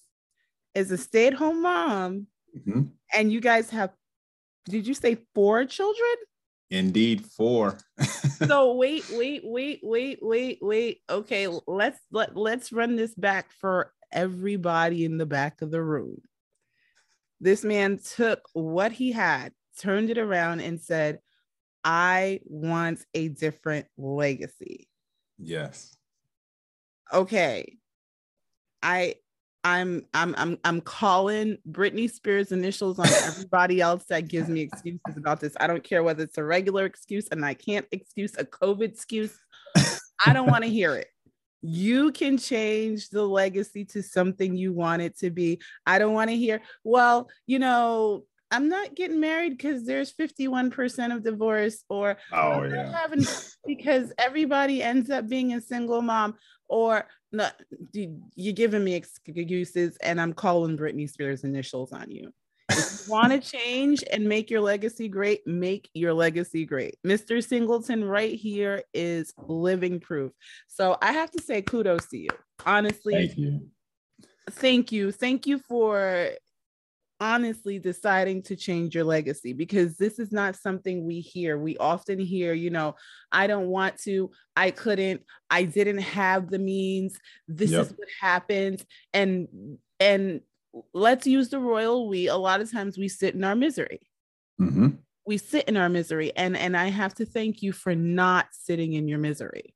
is 0.75 0.91
a 0.91 0.99
stay 0.99 1.29
at 1.29 1.35
home 1.35 1.63
mom, 1.63 2.27
mm-hmm. 2.57 2.83
and 3.13 3.33
you 3.33 3.41
guys 3.41 3.71
have, 3.71 3.91
did 4.67 4.87
you 4.87 4.95
say 4.95 5.19
four 5.35 5.65
children? 5.65 6.15
Indeed, 6.71 7.25
four. 7.25 7.79
so 8.47 8.75
wait, 8.75 9.05
wait, 9.13 9.43
wait, 9.45 9.81
wait, 9.83 10.19
wait, 10.23 10.59
wait. 10.63 11.01
Okay, 11.09 11.47
let's 11.67 12.01
let 12.11 12.35
let's 12.35 12.73
run 12.73 12.97
this 12.97 13.15
back 13.15 13.53
for 13.53 13.93
everybody 14.11 15.05
in 15.05 15.19
the 15.19 15.27
back 15.27 15.61
of 15.61 15.71
the 15.71 15.83
room. 15.83 16.23
This 17.43 17.65
man 17.65 17.99
took 17.99 18.49
what 18.53 18.93
he 18.93 19.11
had, 19.11 19.53
turned 19.81 20.11
it 20.11 20.19
around, 20.19 20.61
and 20.61 20.81
said, 20.81 21.19
I 21.83 22.39
want 22.45 23.05
a 23.15 23.29
different 23.29 23.89
legacy. 23.99 24.89
Yes. 25.39 25.97
Okay. 27.13 27.79
I 28.81 29.17
I'm 29.65 30.07
I'm 30.15 30.37
I'm 30.39 30.59
I'm 30.63 30.81
calling 30.81 31.59
Britney 31.69 32.09
Spears 32.09 32.53
initials 32.53 33.01
on 33.01 33.07
everybody 33.25 33.81
else 33.81 34.05
that 34.05 34.29
gives 34.29 34.49
me 34.49 34.61
excuses 34.61 35.17
about 35.17 35.41
this. 35.41 35.55
I 35.59 35.67
don't 35.67 35.83
care 35.83 36.05
whether 36.05 36.23
it's 36.23 36.39
a 36.39 36.45
regular 36.45 36.85
excuse 36.85 37.27
and 37.33 37.45
I 37.45 37.55
can't 37.55 37.87
excuse 37.91 38.37
a 38.39 38.45
COVID 38.45 38.93
excuse. 38.93 39.37
I 40.25 40.33
don't 40.33 40.49
want 40.49 40.63
to 40.63 40.71
hear 40.71 40.95
it 40.95 41.09
you 41.63 42.11
can 42.13 42.37
change 42.37 43.09
the 43.09 43.23
legacy 43.23 43.85
to 43.87 44.03
something 44.03 44.57
you 44.57 44.73
want 44.73 45.03
it 45.03 45.17
to 45.19 45.31
be. 45.31 45.61
I 45.87 45.99
don't 45.99 46.13
want 46.13 46.31
to 46.31 46.37
hear, 46.37 46.61
well, 46.85 47.31
you 47.47 47.59
know, 47.59 48.25
I'm 48.51 48.69
not 48.69 48.95
getting 48.95 49.21
married 49.21 49.57
because 49.57 49.87
there's 49.87 50.13
51% 50.13 51.17
of 51.17 51.25
divorce, 51.25 51.85
or 51.89 52.19
oh 52.33 52.65
yeah, 52.65 52.93
having 52.93 53.25
because 53.67 54.13
everybody 54.19 54.83
ends 54.83 55.09
up 55.09 55.27
being 55.27 55.55
a 55.55 55.61
single 55.61 56.03
mom, 56.03 56.35
or 56.69 57.09
no, 57.33 57.49
you're 57.95 58.53
giving 58.53 58.85
me 58.85 58.95
excuses, 58.95 59.97
and 60.03 60.21
I'm 60.21 60.35
calling 60.35 60.77
Britney 60.77 61.09
Spears 61.09 61.45
initials 61.45 61.93
on 61.93 62.11
you. 62.11 62.31
Want 63.09 63.33
to 63.33 63.41
change 63.41 64.05
and 64.13 64.29
make 64.29 64.51
your 64.51 64.61
legacy 64.61 65.09
great, 65.09 65.47
make 65.47 65.89
your 65.95 66.15
legacy 66.15 66.65
great. 66.65 66.97
Mr. 67.07 67.45
Singleton 67.47 68.05
right 68.05 68.35
here 68.35 68.83
is 68.95 69.33
living 69.37 70.01
proof. 70.01 70.33
So 70.69 70.97
I 71.01 71.13
have 71.13 71.31
to 71.33 71.43
say 71.43 71.63
kudos 71.63 72.07
to 72.09 72.19
you. 72.19 72.31
Honestly. 72.65 73.15
Thank 73.15 73.39
you. 73.39 73.69
Thank 74.51 74.93
you. 74.93 75.13
Thank 75.13 75.47
you 75.47 75.59
for 75.59 76.31
honestly 77.23 77.79
deciding 77.79 78.43
to 78.43 78.57
change 78.57 78.97
your 78.97 79.05
legacy 79.05 79.53
because 79.53 79.97
this 79.97 80.19
is 80.19 80.33
not 80.33 80.57
something 80.57 81.07
we 81.07 81.21
hear. 81.21 81.57
We 81.57 81.77
often 81.77 82.19
hear, 82.19 82.53
you 82.53 82.71
know, 82.71 82.97
I 83.31 83.47
don't 83.47 83.69
want 83.69 83.99
to, 83.99 84.33
I 84.57 84.73
couldn't, 84.73 85.23
I 85.49 85.63
didn't 85.63 85.99
have 85.99 86.51
the 86.51 86.59
means. 86.59 87.17
This 87.47 87.71
yep. 87.71 87.83
is 87.83 87.93
what 87.93 88.09
happened 88.21 88.85
and 89.13 89.47
and 90.01 90.41
let's 90.95 91.27
use 91.27 91.49
the 91.49 91.59
royal 91.59 92.09
we. 92.09 92.29
A 92.29 92.37
lot 92.37 92.61
of 92.61 92.71
times 92.71 92.99
we 92.99 93.09
sit 93.09 93.35
in 93.35 93.45
our 93.45 93.55
misery. 93.55 94.01
Mm-hmm. 94.61 94.89
We 95.27 95.39
sit 95.39 95.69
in 95.69 95.77
our 95.77 95.89
misery. 95.89 96.33
And, 96.37 96.57
and 96.57 96.77
I 96.77 96.89
have 96.89 97.15
to 97.15 97.27
thank 97.27 97.63
you 97.63 97.73
for 97.73 97.95
not 97.95 98.47
sitting 98.53 98.95
in 98.95 99.09
your 99.09 99.19
misery. 99.19 99.75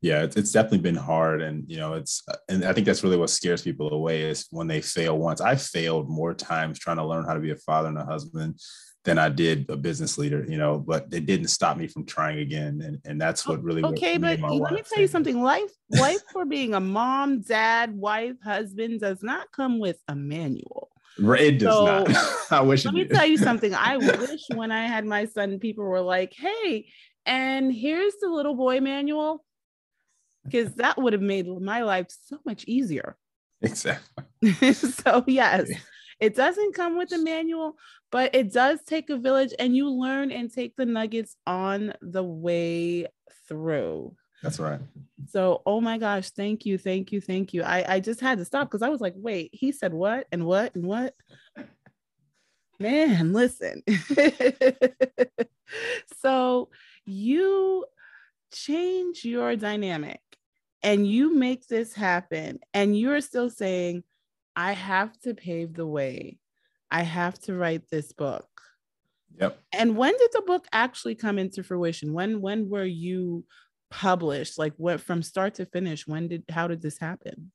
Yeah 0.00 0.22
it's, 0.22 0.36
it's 0.36 0.52
definitely 0.52 0.78
been 0.78 0.94
hard 0.94 1.42
and 1.42 1.64
you 1.68 1.76
know 1.76 1.94
it's 1.94 2.22
uh, 2.28 2.36
and 2.48 2.64
i 2.64 2.72
think 2.72 2.86
that's 2.86 3.02
really 3.02 3.16
what 3.16 3.30
scares 3.30 3.62
people 3.62 3.92
away 3.92 4.22
is 4.22 4.46
when 4.50 4.66
they 4.66 4.80
fail 4.80 5.18
once 5.18 5.40
i 5.40 5.54
failed 5.54 6.08
more 6.08 6.34
times 6.34 6.78
trying 6.78 6.96
to 6.96 7.04
learn 7.04 7.24
how 7.24 7.34
to 7.34 7.40
be 7.40 7.50
a 7.50 7.56
father 7.56 7.88
and 7.88 7.98
a 7.98 8.04
husband 8.04 8.58
than 9.04 9.18
i 9.18 9.28
did 9.28 9.68
a 9.70 9.76
business 9.76 10.18
leader 10.18 10.44
you 10.48 10.58
know 10.58 10.78
but 10.78 11.06
it 11.12 11.26
didn't 11.26 11.48
stop 11.48 11.76
me 11.76 11.86
from 11.86 12.04
trying 12.04 12.38
again 12.38 12.80
and, 12.84 12.98
and 13.04 13.20
that's 13.20 13.46
what 13.46 13.62
really 13.62 13.82
okay 13.82 14.18
but 14.18 14.40
let 14.40 14.72
me 14.72 14.82
tell 14.82 15.00
you 15.00 15.08
something 15.08 15.42
life 15.42 15.70
life 15.90 16.22
for 16.32 16.44
being 16.44 16.74
a 16.74 16.80
mom 16.80 17.40
dad 17.40 17.94
wife 17.94 18.36
husband 18.44 19.00
does 19.00 19.22
not 19.22 19.50
come 19.52 19.78
with 19.78 19.98
a 20.08 20.14
manual 20.14 20.90
it 21.18 21.58
does 21.58 21.74
so, 21.74 21.84
not. 21.84 22.50
I 22.52 22.60
wish. 22.60 22.84
Let 22.84 22.94
me 22.94 23.02
did. 23.02 23.12
tell 23.12 23.26
you 23.26 23.38
something. 23.38 23.74
I 23.74 23.96
wish 23.96 24.42
when 24.54 24.70
I 24.70 24.86
had 24.86 25.04
my 25.04 25.24
son, 25.24 25.58
people 25.58 25.84
were 25.84 26.00
like, 26.00 26.32
"Hey, 26.32 26.86
and 27.26 27.72
here's 27.72 28.14
the 28.20 28.28
little 28.28 28.54
boy 28.54 28.80
manual 28.80 29.44
because 30.50 30.74
that 30.74 31.00
would 31.00 31.12
have 31.12 31.22
made 31.22 31.46
my 31.46 31.82
life 31.82 32.06
so 32.26 32.38
much 32.44 32.64
easier. 32.66 33.16
Exactly. 33.62 34.24
so, 34.72 35.24
yes, 35.26 35.68
it 36.20 36.34
doesn't 36.34 36.74
come 36.74 36.96
with 36.96 37.12
a 37.12 37.18
manual, 37.18 37.76
but 38.10 38.34
it 38.34 38.52
does 38.52 38.82
take 38.84 39.10
a 39.10 39.16
village 39.16 39.52
and 39.58 39.76
you 39.76 39.90
learn 39.90 40.30
and 40.30 40.52
take 40.52 40.76
the 40.76 40.86
nuggets 40.86 41.36
on 41.46 41.94
the 42.00 42.22
way 42.22 43.06
through. 43.48 44.14
That's 44.42 44.60
right. 44.60 44.80
So, 45.28 45.62
oh 45.66 45.80
my 45.80 45.98
gosh, 45.98 46.30
thank 46.30 46.64
you, 46.64 46.78
thank 46.78 47.12
you, 47.12 47.20
thank 47.20 47.52
you. 47.52 47.62
I, 47.62 47.94
I 47.94 48.00
just 48.00 48.20
had 48.20 48.38
to 48.38 48.44
stop 48.44 48.68
because 48.68 48.82
I 48.82 48.88
was 48.88 49.00
like, 49.00 49.14
wait, 49.16 49.50
he 49.52 49.72
said 49.72 49.92
what 49.92 50.26
and 50.30 50.44
what 50.44 50.74
and 50.74 50.84
what? 50.84 51.14
Man, 52.78 53.32
listen. 53.32 53.82
so, 56.22 56.68
you 57.04 57.84
change 58.52 59.24
your 59.24 59.56
dynamic 59.56 60.20
and 60.82 61.06
you 61.06 61.34
make 61.34 61.66
this 61.66 61.94
happen, 61.94 62.60
and 62.72 62.98
you're 62.98 63.20
still 63.20 63.50
saying, 63.50 64.04
I 64.54 64.72
have 64.72 65.18
to 65.20 65.34
pave 65.34 65.74
the 65.74 65.86
way, 65.86 66.38
I 66.90 67.02
have 67.02 67.38
to 67.42 67.54
write 67.54 67.88
this 67.90 68.12
book. 68.12 68.48
Yep. 69.40 69.58
And 69.72 69.96
when 69.96 70.16
did 70.16 70.30
the 70.32 70.42
book 70.42 70.66
actually 70.72 71.14
come 71.14 71.38
into 71.38 71.62
fruition? 71.62 72.12
When 72.12 72.40
when 72.40 72.68
were 72.68 72.84
you 72.84 73.44
published? 73.90 74.58
Like 74.58 74.74
what 74.76 75.00
from 75.00 75.22
start 75.22 75.54
to 75.54 75.66
finish? 75.66 76.06
When 76.06 76.28
did 76.28 76.44
how 76.48 76.68
did 76.68 76.82
this 76.82 76.98
happen? 76.98 77.52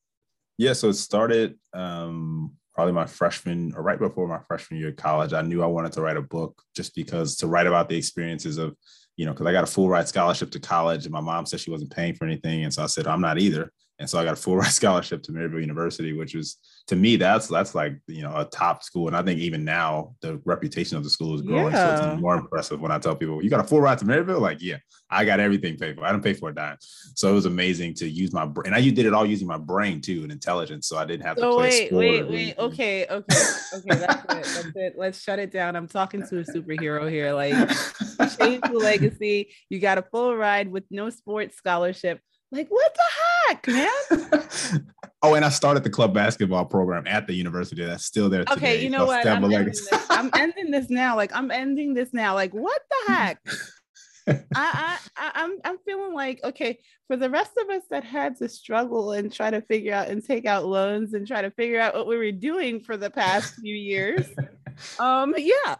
Yeah, 0.57 0.73
so 0.73 0.89
it 0.89 0.93
started 0.93 1.59
um 1.73 2.42
probably 2.73 2.93
my 2.93 3.05
freshman 3.05 3.73
or 3.75 3.83
right 3.83 3.99
before 3.99 4.27
my 4.27 4.39
freshman 4.39 4.79
year 4.79 4.89
of 4.89 4.95
college. 4.95 5.33
I 5.33 5.41
knew 5.41 5.63
I 5.63 5.67
wanted 5.67 5.91
to 5.93 6.01
write 6.01 6.17
a 6.17 6.21
book 6.21 6.61
just 6.75 6.95
because 6.95 7.35
to 7.37 7.47
write 7.47 7.67
about 7.67 7.89
the 7.89 7.97
experiences 7.97 8.57
of 8.57 8.75
you 9.15 9.25
know, 9.25 9.31
because 9.31 9.45
I 9.45 9.51
got 9.51 9.63
a 9.63 9.67
full 9.67 9.89
ride 9.89 10.07
scholarship 10.07 10.51
to 10.51 10.59
college 10.59 11.05
and 11.05 11.13
my 11.13 11.21
mom 11.21 11.45
said 11.45 11.59
she 11.59 11.71
wasn't 11.71 11.95
paying 11.95 12.15
for 12.15 12.25
anything. 12.25 12.63
And 12.63 12.73
so 12.73 12.83
I 12.83 12.87
said, 12.87 13.07
I'm 13.07 13.21
not 13.21 13.37
either. 13.37 13.71
And 13.99 14.09
so 14.09 14.19
I 14.19 14.23
got 14.23 14.33
a 14.33 14.37
full 14.37 14.57
ride 14.57 14.71
scholarship 14.71 15.23
to 15.23 15.31
Maryville 15.31 15.61
University, 15.61 16.13
which 16.13 16.35
was 16.35 16.57
to 16.87 16.95
me, 16.95 17.15
that's 17.15 17.47
that's 17.47 17.75
like 17.75 17.97
you 18.07 18.21
know 18.21 18.35
a 18.35 18.45
top 18.45 18.83
school. 18.83 19.07
And 19.07 19.15
I 19.15 19.21
think 19.21 19.39
even 19.39 19.63
now 19.63 20.15
the 20.21 20.41
reputation 20.45 20.97
of 20.97 21.03
the 21.03 21.09
school 21.09 21.35
is 21.35 21.41
growing. 21.41 21.73
Yeah. 21.73 21.99
So 21.99 22.11
it's 22.13 22.21
more 22.21 22.35
impressive 22.35 22.81
when 22.81 22.91
I 22.91 22.99
tell 22.99 23.15
people, 23.15 23.43
you 23.43 23.49
got 23.49 23.59
a 23.59 23.63
full 23.63 23.81
ride 23.81 23.99
to 23.99 24.05
Maryville? 24.05 24.41
Like, 24.41 24.61
yeah, 24.61 24.77
I 25.09 25.23
got 25.25 25.39
everything 25.39 25.77
paid 25.77 25.95
for. 25.95 26.03
I 26.03 26.11
didn't 26.11 26.23
pay 26.23 26.33
for 26.33 26.49
a 26.49 26.55
dime. 26.55 26.77
So 27.15 27.29
it 27.29 27.33
was 27.33 27.45
amazing 27.45 27.93
to 27.95 28.09
use 28.09 28.33
my 28.33 28.45
brain. 28.45 28.73
And 28.73 28.75
I 28.75 28.81
did 28.89 29.05
it 29.05 29.13
all 29.13 29.25
using 29.25 29.47
my 29.47 29.57
brain 29.57 30.01
too 30.01 30.23
and 30.23 30.31
intelligence. 30.31 30.87
So 30.87 30.97
I 30.97 31.05
didn't 31.05 31.25
have 31.25 31.37
to 31.37 31.43
so 31.43 31.55
play 31.55 31.89
wait, 31.91 31.93
wait, 31.93 32.29
wait. 32.29 32.57
Okay, 32.57 33.05
okay, 33.09 33.37
okay. 33.75 33.95
That's 33.95 34.23
it. 34.23 34.27
That's 34.27 34.71
it. 34.75 34.93
Let's 34.97 35.21
shut 35.21 35.39
it 35.39 35.51
down. 35.51 35.75
I'm 35.75 35.87
talking 35.87 36.25
to 36.27 36.39
a 36.39 36.43
superhero 36.43 37.09
here. 37.09 37.33
Like 37.33 37.53
change 38.37 38.61
the 38.61 38.79
legacy. 38.81 39.53
You 39.69 39.79
got 39.79 39.97
a 39.97 40.01
full 40.01 40.35
ride 40.35 40.69
with 40.69 40.83
no 40.89 41.09
sports 41.09 41.55
scholarship. 41.55 42.19
Like, 42.51 42.67
what 42.69 42.93
the 42.93 43.01
heck, 43.47 43.67
man? 43.67 44.87
oh, 45.21 45.33
and 45.35 45.45
I 45.45 45.49
started 45.49 45.83
the 45.83 45.89
club 45.89 46.13
basketball 46.13 46.65
program 46.65 47.05
at 47.07 47.27
the 47.27 47.33
university. 47.33 47.83
That's 47.83 48.05
still 48.05 48.29
there 48.29 48.45
today. 48.45 48.55
Okay, 48.55 48.83
you 48.83 48.89
know 48.89 49.05
what? 49.05 49.25
I'm 49.27 49.43
ending, 49.43 49.65
this. 49.65 49.87
I'm 50.09 50.29
ending 50.35 50.71
this 50.71 50.89
now. 50.89 51.15
Like, 51.15 51.35
I'm 51.35 51.51
ending 51.51 51.93
this 51.93 52.13
now. 52.13 52.33
Like, 52.33 52.53
what 52.53 52.81
the 52.89 53.13
heck? 53.13 53.39
I, 54.27 54.35
I, 54.55 54.97
I, 55.17 55.31
I'm, 55.35 55.57
I'm 55.65 55.77
feeling 55.85 56.13
like 56.13 56.39
okay 56.45 56.79
for 57.07 57.17
the 57.17 57.29
rest 57.29 57.51
of 57.57 57.69
us 57.69 57.83
that 57.89 58.03
had 58.03 58.37
to 58.37 58.47
struggle 58.47 59.11
and 59.11 59.31
try 59.31 59.51
to 59.51 59.61
figure 59.61 59.93
out 59.93 60.07
and 60.07 60.23
take 60.23 60.45
out 60.45 60.65
loans 60.65 61.13
and 61.13 61.27
try 61.27 61.41
to 61.41 61.51
figure 61.51 61.79
out 61.79 61.93
what 61.93 62.07
we 62.07 62.17
were 62.17 62.31
doing 62.31 62.79
for 62.79 62.95
the 62.95 63.09
past 63.09 63.55
few 63.55 63.75
years. 63.75 64.27
Um, 64.97 65.35
yeah. 65.37 65.75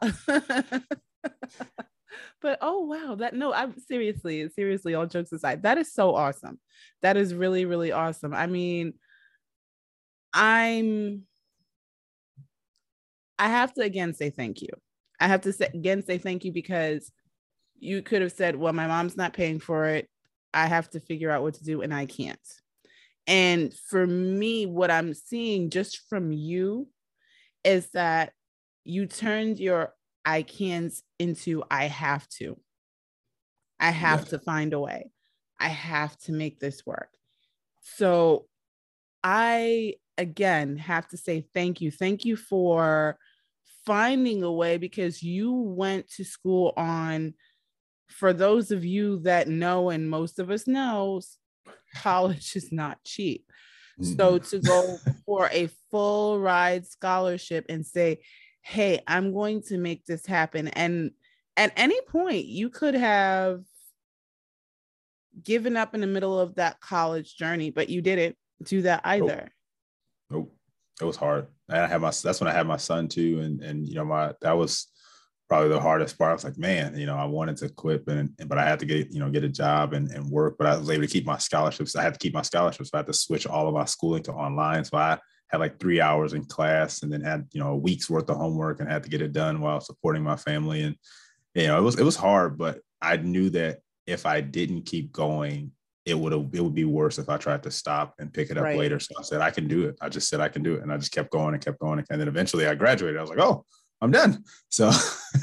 But 2.44 2.60
oh 2.62 2.82
wow 2.82 3.16
that 3.16 3.34
no 3.34 3.54
i'm 3.54 3.74
seriously 3.80 4.48
seriously 4.50 4.94
all 4.94 5.08
jokes 5.08 5.32
aside 5.32 5.64
that 5.64 5.80
is 5.80 5.92
so 5.92 6.14
awesome. 6.14 6.60
That 7.02 7.18
is 7.18 7.34
really 7.34 7.66
really 7.66 7.92
awesome. 7.92 8.36
I 8.36 8.46
mean 8.46 8.94
i'm 10.36 11.24
i 13.40 13.48
have 13.48 13.74
to 13.74 13.82
again 13.82 14.14
say 14.14 14.30
thank 14.30 14.62
you. 14.62 14.70
I 15.20 15.28
have 15.28 15.42
to 15.42 15.54
say 15.54 15.70
again 15.74 16.04
say 16.04 16.20
thank 16.20 16.44
you 16.44 16.52
because 16.52 17.12
you 17.80 18.04
could 18.04 18.22
have 18.22 18.34
said 18.34 18.56
well 18.56 18.74
my 18.74 18.86
mom's 18.86 19.18
not 19.18 19.34
paying 19.34 19.60
for 19.60 19.86
it. 19.86 20.08
I 20.54 20.68
have 20.68 20.90
to 20.92 21.00
figure 21.00 21.32
out 21.32 21.42
what 21.42 21.56
to 21.56 21.64
do 21.64 21.82
and 21.82 21.94
i 21.94 22.06
can't. 22.06 22.38
And 23.26 23.74
for 23.90 24.06
me 24.06 24.66
what 24.66 24.92
i'm 24.92 25.14
seeing 25.14 25.70
just 25.70 26.02
from 26.10 26.34
you 26.34 26.90
is 27.64 27.90
that 27.92 28.34
you 28.84 29.06
turned 29.06 29.60
your 29.60 29.94
I 30.26 30.44
can't 30.44 30.94
into 31.20 31.64
I 31.70 31.86
have 31.86 32.28
to. 32.40 32.58
I 33.80 33.92
have 33.92 34.22
yeah. 34.22 34.26
to 34.26 34.40
find 34.40 34.74
a 34.74 34.80
way. 34.80 35.12
I 35.60 35.68
have 35.68 36.18
to 36.20 36.32
make 36.32 36.60
this 36.60 36.86
work. 36.86 37.10
So 37.82 38.46
I 39.24 39.96
again 40.18 40.78
have 40.78 41.08
to 41.10 41.18
say 41.18 41.46
thank 41.54 41.82
you. 41.82 41.92
Thank 41.92 42.26
you 42.26 42.36
for 42.36 43.18
finding 43.86 44.44
a 44.44 44.52
way 44.52 44.78
because 44.78 45.22
you 45.22 45.54
went 45.54 46.10
to 46.14 46.24
school 46.24 46.74
on 46.78 47.34
for 48.08 48.32
those 48.32 48.72
of 48.72 48.86
you 48.86 49.20
that 49.20 49.48
know 49.48 49.90
and 49.90 50.10
most 50.10 50.40
of 50.40 50.50
us 50.50 50.68
knows 50.68 51.38
college 51.96 52.56
is 52.56 52.72
not 52.72 53.04
cheap. 53.04 53.46
Mm-hmm. 54.00 54.16
So 54.16 54.38
to 54.38 54.60
go 54.60 54.98
for 55.26 55.50
a 55.52 55.70
full 55.92 56.40
ride 56.40 56.86
scholarship 56.86 57.66
and 57.70 57.86
say, 57.86 58.22
hey, 58.64 59.02
I'm 59.08 59.34
going 59.34 59.62
to 59.64 59.78
make 59.78 60.06
this 60.06 60.26
happen. 60.26 60.70
And 60.70 61.12
at 61.58 61.74
any 61.76 62.00
point, 62.08 62.46
you 62.46 62.70
could 62.70 62.96
have 62.96 63.62
given 65.44 65.78
up 65.78 65.94
in 65.94 66.02
the 66.02 66.08
middle 66.08 66.40
of 66.40 66.56
that 66.56 66.80
college 66.80 67.36
journey, 67.36 67.70
but 67.70 67.90
you 67.90 68.02
didn't 68.02 68.36
do 68.64 68.82
that 68.84 69.02
either. 69.04 69.52
Nope. 70.30 70.46
nope. 70.46 70.56
It 71.02 71.06
was 71.06 71.18
hard. 71.18 71.48
And 71.70 71.80
I 71.80 71.88
had 71.88 72.02
my 72.02 72.12
that's 72.12 72.40
when 72.40 72.48
I 72.48 72.54
had 72.54 72.68
my 72.68 72.78
son 72.78 73.08
too. 73.08 73.42
And 73.42 73.62
and 73.62 73.88
you 73.88 73.96
know, 73.96 74.06
my 74.06 74.34
that 74.42 74.54
was 74.54 74.88
probably 75.50 75.70
the 75.70 75.80
hardest 75.80 76.18
part. 76.18 76.30
I 76.30 76.34
was 76.34 76.44
like, 76.44 76.58
man, 76.58 76.98
you 76.98 77.06
know, 77.06 77.18
I 77.18 77.26
wanted 77.26 77.58
to 77.58 77.70
quit, 77.70 78.08
and 78.08 78.32
but 78.48 78.58
I 78.58 78.64
had 78.64 78.80
to 78.80 78.86
get, 78.86 79.12
you 79.12 79.20
know, 79.20 79.30
get 79.30 79.44
a 79.44 79.50
job 79.50 79.94
and, 79.94 80.10
and 80.12 80.30
work. 80.30 80.56
But 80.58 80.68
I 80.68 80.78
was 80.78 80.90
able 80.90 81.02
to 81.02 81.08
keep 81.08 81.26
my 81.26 81.38
scholarships. 81.38 81.96
I 81.96 82.04
had 82.04 82.14
to 82.14 82.20
keep 82.20 82.34
my 82.34 82.42
scholarships. 82.44 82.92
So 82.92 82.98
I 82.98 83.00
had 83.00 83.08
to 83.08 83.14
switch 83.14 83.46
all 83.46 83.68
of 83.68 83.74
my 83.74 83.86
schooling 83.86 84.24
to 84.24 84.34
online. 84.34 84.86
So 84.86 84.98
I 84.98 85.20
had 85.54 85.62
like 85.62 85.80
three 85.80 86.02
hours 86.02 86.34
in 86.34 86.44
class 86.44 87.04
and 87.04 87.14
then 87.14 87.22
had 87.22 87.48
you 87.54 87.62
know 87.62 87.70
a 87.70 87.78
week's 87.78 88.10
worth 88.10 88.30
of 88.30 88.36
homework 88.36 88.82
and 88.82 88.92
had 88.92 89.04
to 89.04 89.10
get 89.10 89.22
it 89.22 89.32
done 89.32 89.62
while 89.62 89.80
supporting 89.80 90.24
my 90.24 90.36
family. 90.36 90.82
And 90.82 90.98
you 91.56 91.68
know 91.68 91.78
it 91.78 91.82
was 91.82 91.98
it 92.00 92.04
was 92.04 92.16
hard 92.16 92.58
but 92.58 92.80
i 93.02 93.18
knew 93.18 93.50
that 93.52 93.80
if 94.08 94.26
i 94.26 94.42
didn't 94.42 94.84
keep 94.84 95.12
going 95.12 95.72
it 96.06 96.18
would 96.18 96.34
have 96.34 96.50
it 96.54 96.62
would 96.62 96.74
be 96.74 96.86
worse 96.86 97.18
if 97.18 97.30
i 97.30 97.38
tried 97.38 97.64
to 97.64 97.72
stop 97.72 98.14
and 98.20 98.34
pick 98.34 98.50
it 98.50 98.58
up 98.58 98.66
right. 98.66 98.78
later. 98.78 99.00
So 99.00 99.14
i 99.18 99.22
said 99.22 99.42
i 99.42 99.50
can 99.52 99.68
do 99.70 99.88
it. 99.88 99.96
I 100.02 100.10
just 100.10 100.28
said 100.28 100.42
i 100.42 100.50
can 100.50 100.62
do 100.62 100.76
it. 100.76 100.82
And 100.82 100.92
i 100.92 100.98
just 100.98 101.14
kept 101.14 101.32
going 101.32 101.54
and 101.54 101.64
kept 101.64 101.80
going. 101.80 102.04
And 102.10 102.20
then 102.20 102.28
eventually 102.28 102.68
i 102.68 102.76
graduated. 102.76 103.18
I 103.18 103.22
was 103.22 103.30
like 103.30 103.40
oh 103.40 103.66
i'm 104.02 104.12
done. 104.12 104.44
So 104.70 104.92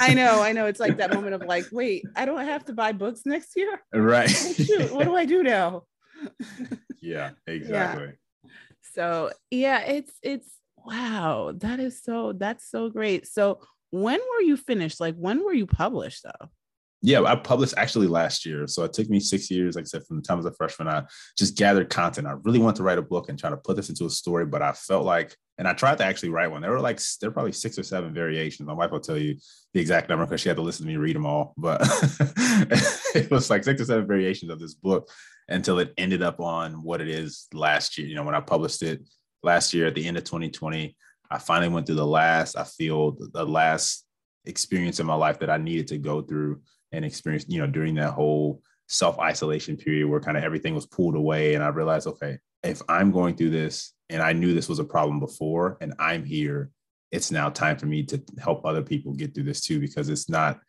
i 0.00 0.12
know 0.20 0.42
i 0.42 0.52
know. 0.52 0.66
It's 0.66 0.80
like 0.80 0.98
that 0.98 1.14
moment 1.14 1.34
of 1.34 1.42
like 1.42 1.64
wait 1.72 2.04
i 2.14 2.26
don't 2.26 2.44
have 2.44 2.64
to 2.66 2.74
buy 2.74 2.92
books 2.92 3.22
next 3.24 3.56
year? 3.56 3.80
Right. 3.94 4.30
Oh, 4.30 4.52
shoot, 4.64 4.92
what 4.92 5.04
do 5.04 5.16
i 5.16 5.24
do 5.24 5.42
now? 5.42 5.84
Yeah 7.02 7.30
exactly. 7.46 8.04
yeah. 8.04 8.12
So 8.92 9.30
yeah, 9.50 9.80
it's 9.80 10.12
it's 10.22 10.48
wow, 10.76 11.52
that 11.56 11.80
is 11.80 12.02
so 12.02 12.32
that's 12.32 12.68
so 12.68 12.88
great. 12.90 13.26
So 13.26 13.60
when 13.90 14.20
were 14.20 14.42
you 14.42 14.56
finished? 14.56 15.00
Like 15.00 15.16
when 15.16 15.44
were 15.44 15.52
you 15.52 15.66
published 15.66 16.24
though? 16.24 16.48
Yeah, 17.02 17.22
I 17.22 17.34
published 17.34 17.74
actually 17.78 18.08
last 18.08 18.44
year. 18.44 18.66
So 18.66 18.84
it 18.84 18.92
took 18.92 19.08
me 19.08 19.20
six 19.20 19.50
years, 19.50 19.74
like 19.74 19.84
I 19.84 19.86
said, 19.86 20.06
from 20.06 20.16
the 20.16 20.22
time 20.22 20.38
as 20.38 20.44
a 20.44 20.52
freshman. 20.52 20.86
I 20.86 21.04
just 21.36 21.56
gathered 21.56 21.88
content. 21.88 22.26
I 22.26 22.34
really 22.42 22.58
wanted 22.58 22.76
to 22.76 22.82
write 22.82 22.98
a 22.98 23.02
book 23.02 23.30
and 23.30 23.38
try 23.38 23.48
to 23.48 23.56
put 23.56 23.76
this 23.76 23.88
into 23.88 24.04
a 24.04 24.10
story, 24.10 24.44
but 24.44 24.60
I 24.60 24.72
felt 24.72 25.06
like, 25.06 25.34
and 25.56 25.66
I 25.66 25.72
tried 25.72 25.96
to 25.98 26.04
actually 26.04 26.28
write 26.28 26.50
one. 26.50 26.60
There 26.60 26.70
were 26.70 26.80
like, 26.80 27.00
there 27.20 27.30
were 27.30 27.34
probably 27.34 27.52
six 27.52 27.78
or 27.78 27.84
seven 27.84 28.12
variations. 28.12 28.66
My 28.66 28.74
wife 28.74 28.90
will 28.90 29.00
tell 29.00 29.16
you 29.16 29.36
the 29.72 29.80
exact 29.80 30.10
number 30.10 30.26
because 30.26 30.42
she 30.42 30.50
had 30.50 30.56
to 30.56 30.62
listen 30.62 30.84
to 30.84 30.92
me 30.92 30.98
read 30.98 31.16
them 31.16 31.24
all. 31.24 31.54
But 31.56 31.80
it 33.14 33.30
was 33.30 33.48
like 33.48 33.64
six 33.64 33.80
or 33.80 33.86
seven 33.86 34.06
variations 34.06 34.50
of 34.50 34.60
this 34.60 34.74
book 34.74 35.10
until 35.48 35.78
it 35.78 35.94
ended 35.96 36.22
up 36.22 36.38
on 36.38 36.82
what 36.82 37.00
it 37.00 37.08
is 37.08 37.46
last 37.54 37.96
year. 37.96 38.08
You 38.08 38.14
know, 38.14 38.24
when 38.24 38.34
I 38.34 38.40
published 38.40 38.82
it 38.82 39.02
last 39.42 39.72
year 39.72 39.86
at 39.86 39.94
the 39.94 40.06
end 40.06 40.18
of 40.18 40.24
2020, 40.24 40.94
I 41.30 41.38
finally 41.38 41.72
went 41.72 41.86
through 41.86 41.96
the 41.96 42.06
last, 42.06 42.56
I 42.56 42.64
feel 42.64 43.16
the 43.32 43.46
last 43.46 44.04
experience 44.44 45.00
in 45.00 45.06
my 45.06 45.14
life 45.14 45.38
that 45.38 45.50
I 45.50 45.56
needed 45.56 45.88
to 45.88 45.98
go 45.98 46.20
through 46.22 46.60
and 46.92 47.04
experience, 47.04 47.44
you 47.48 47.60
know, 47.60 47.66
during 47.66 47.94
that 47.96 48.12
whole 48.12 48.62
self 48.88 49.18
isolation 49.18 49.76
period 49.76 50.08
where 50.08 50.20
kind 50.20 50.36
of 50.36 50.44
everything 50.44 50.74
was 50.74 50.86
pulled 50.86 51.14
away. 51.14 51.54
And 51.54 51.62
I 51.62 51.68
realized, 51.68 52.06
okay, 52.06 52.38
if 52.62 52.82
I'm 52.88 53.10
going 53.10 53.36
through 53.36 53.50
this 53.50 53.92
and 54.08 54.22
I 54.22 54.32
knew 54.32 54.52
this 54.52 54.68
was 54.68 54.80
a 54.80 54.84
problem 54.84 55.20
before 55.20 55.78
and 55.80 55.94
I'm 55.98 56.24
here, 56.24 56.70
it's 57.12 57.30
now 57.30 57.48
time 57.48 57.76
for 57.76 57.86
me 57.86 58.02
to 58.04 58.22
help 58.38 58.64
other 58.64 58.82
people 58.82 59.12
get 59.12 59.34
through 59.34 59.44
this 59.44 59.60
too, 59.60 59.80
because 59.80 60.08
it's 60.08 60.28
not, 60.28 60.60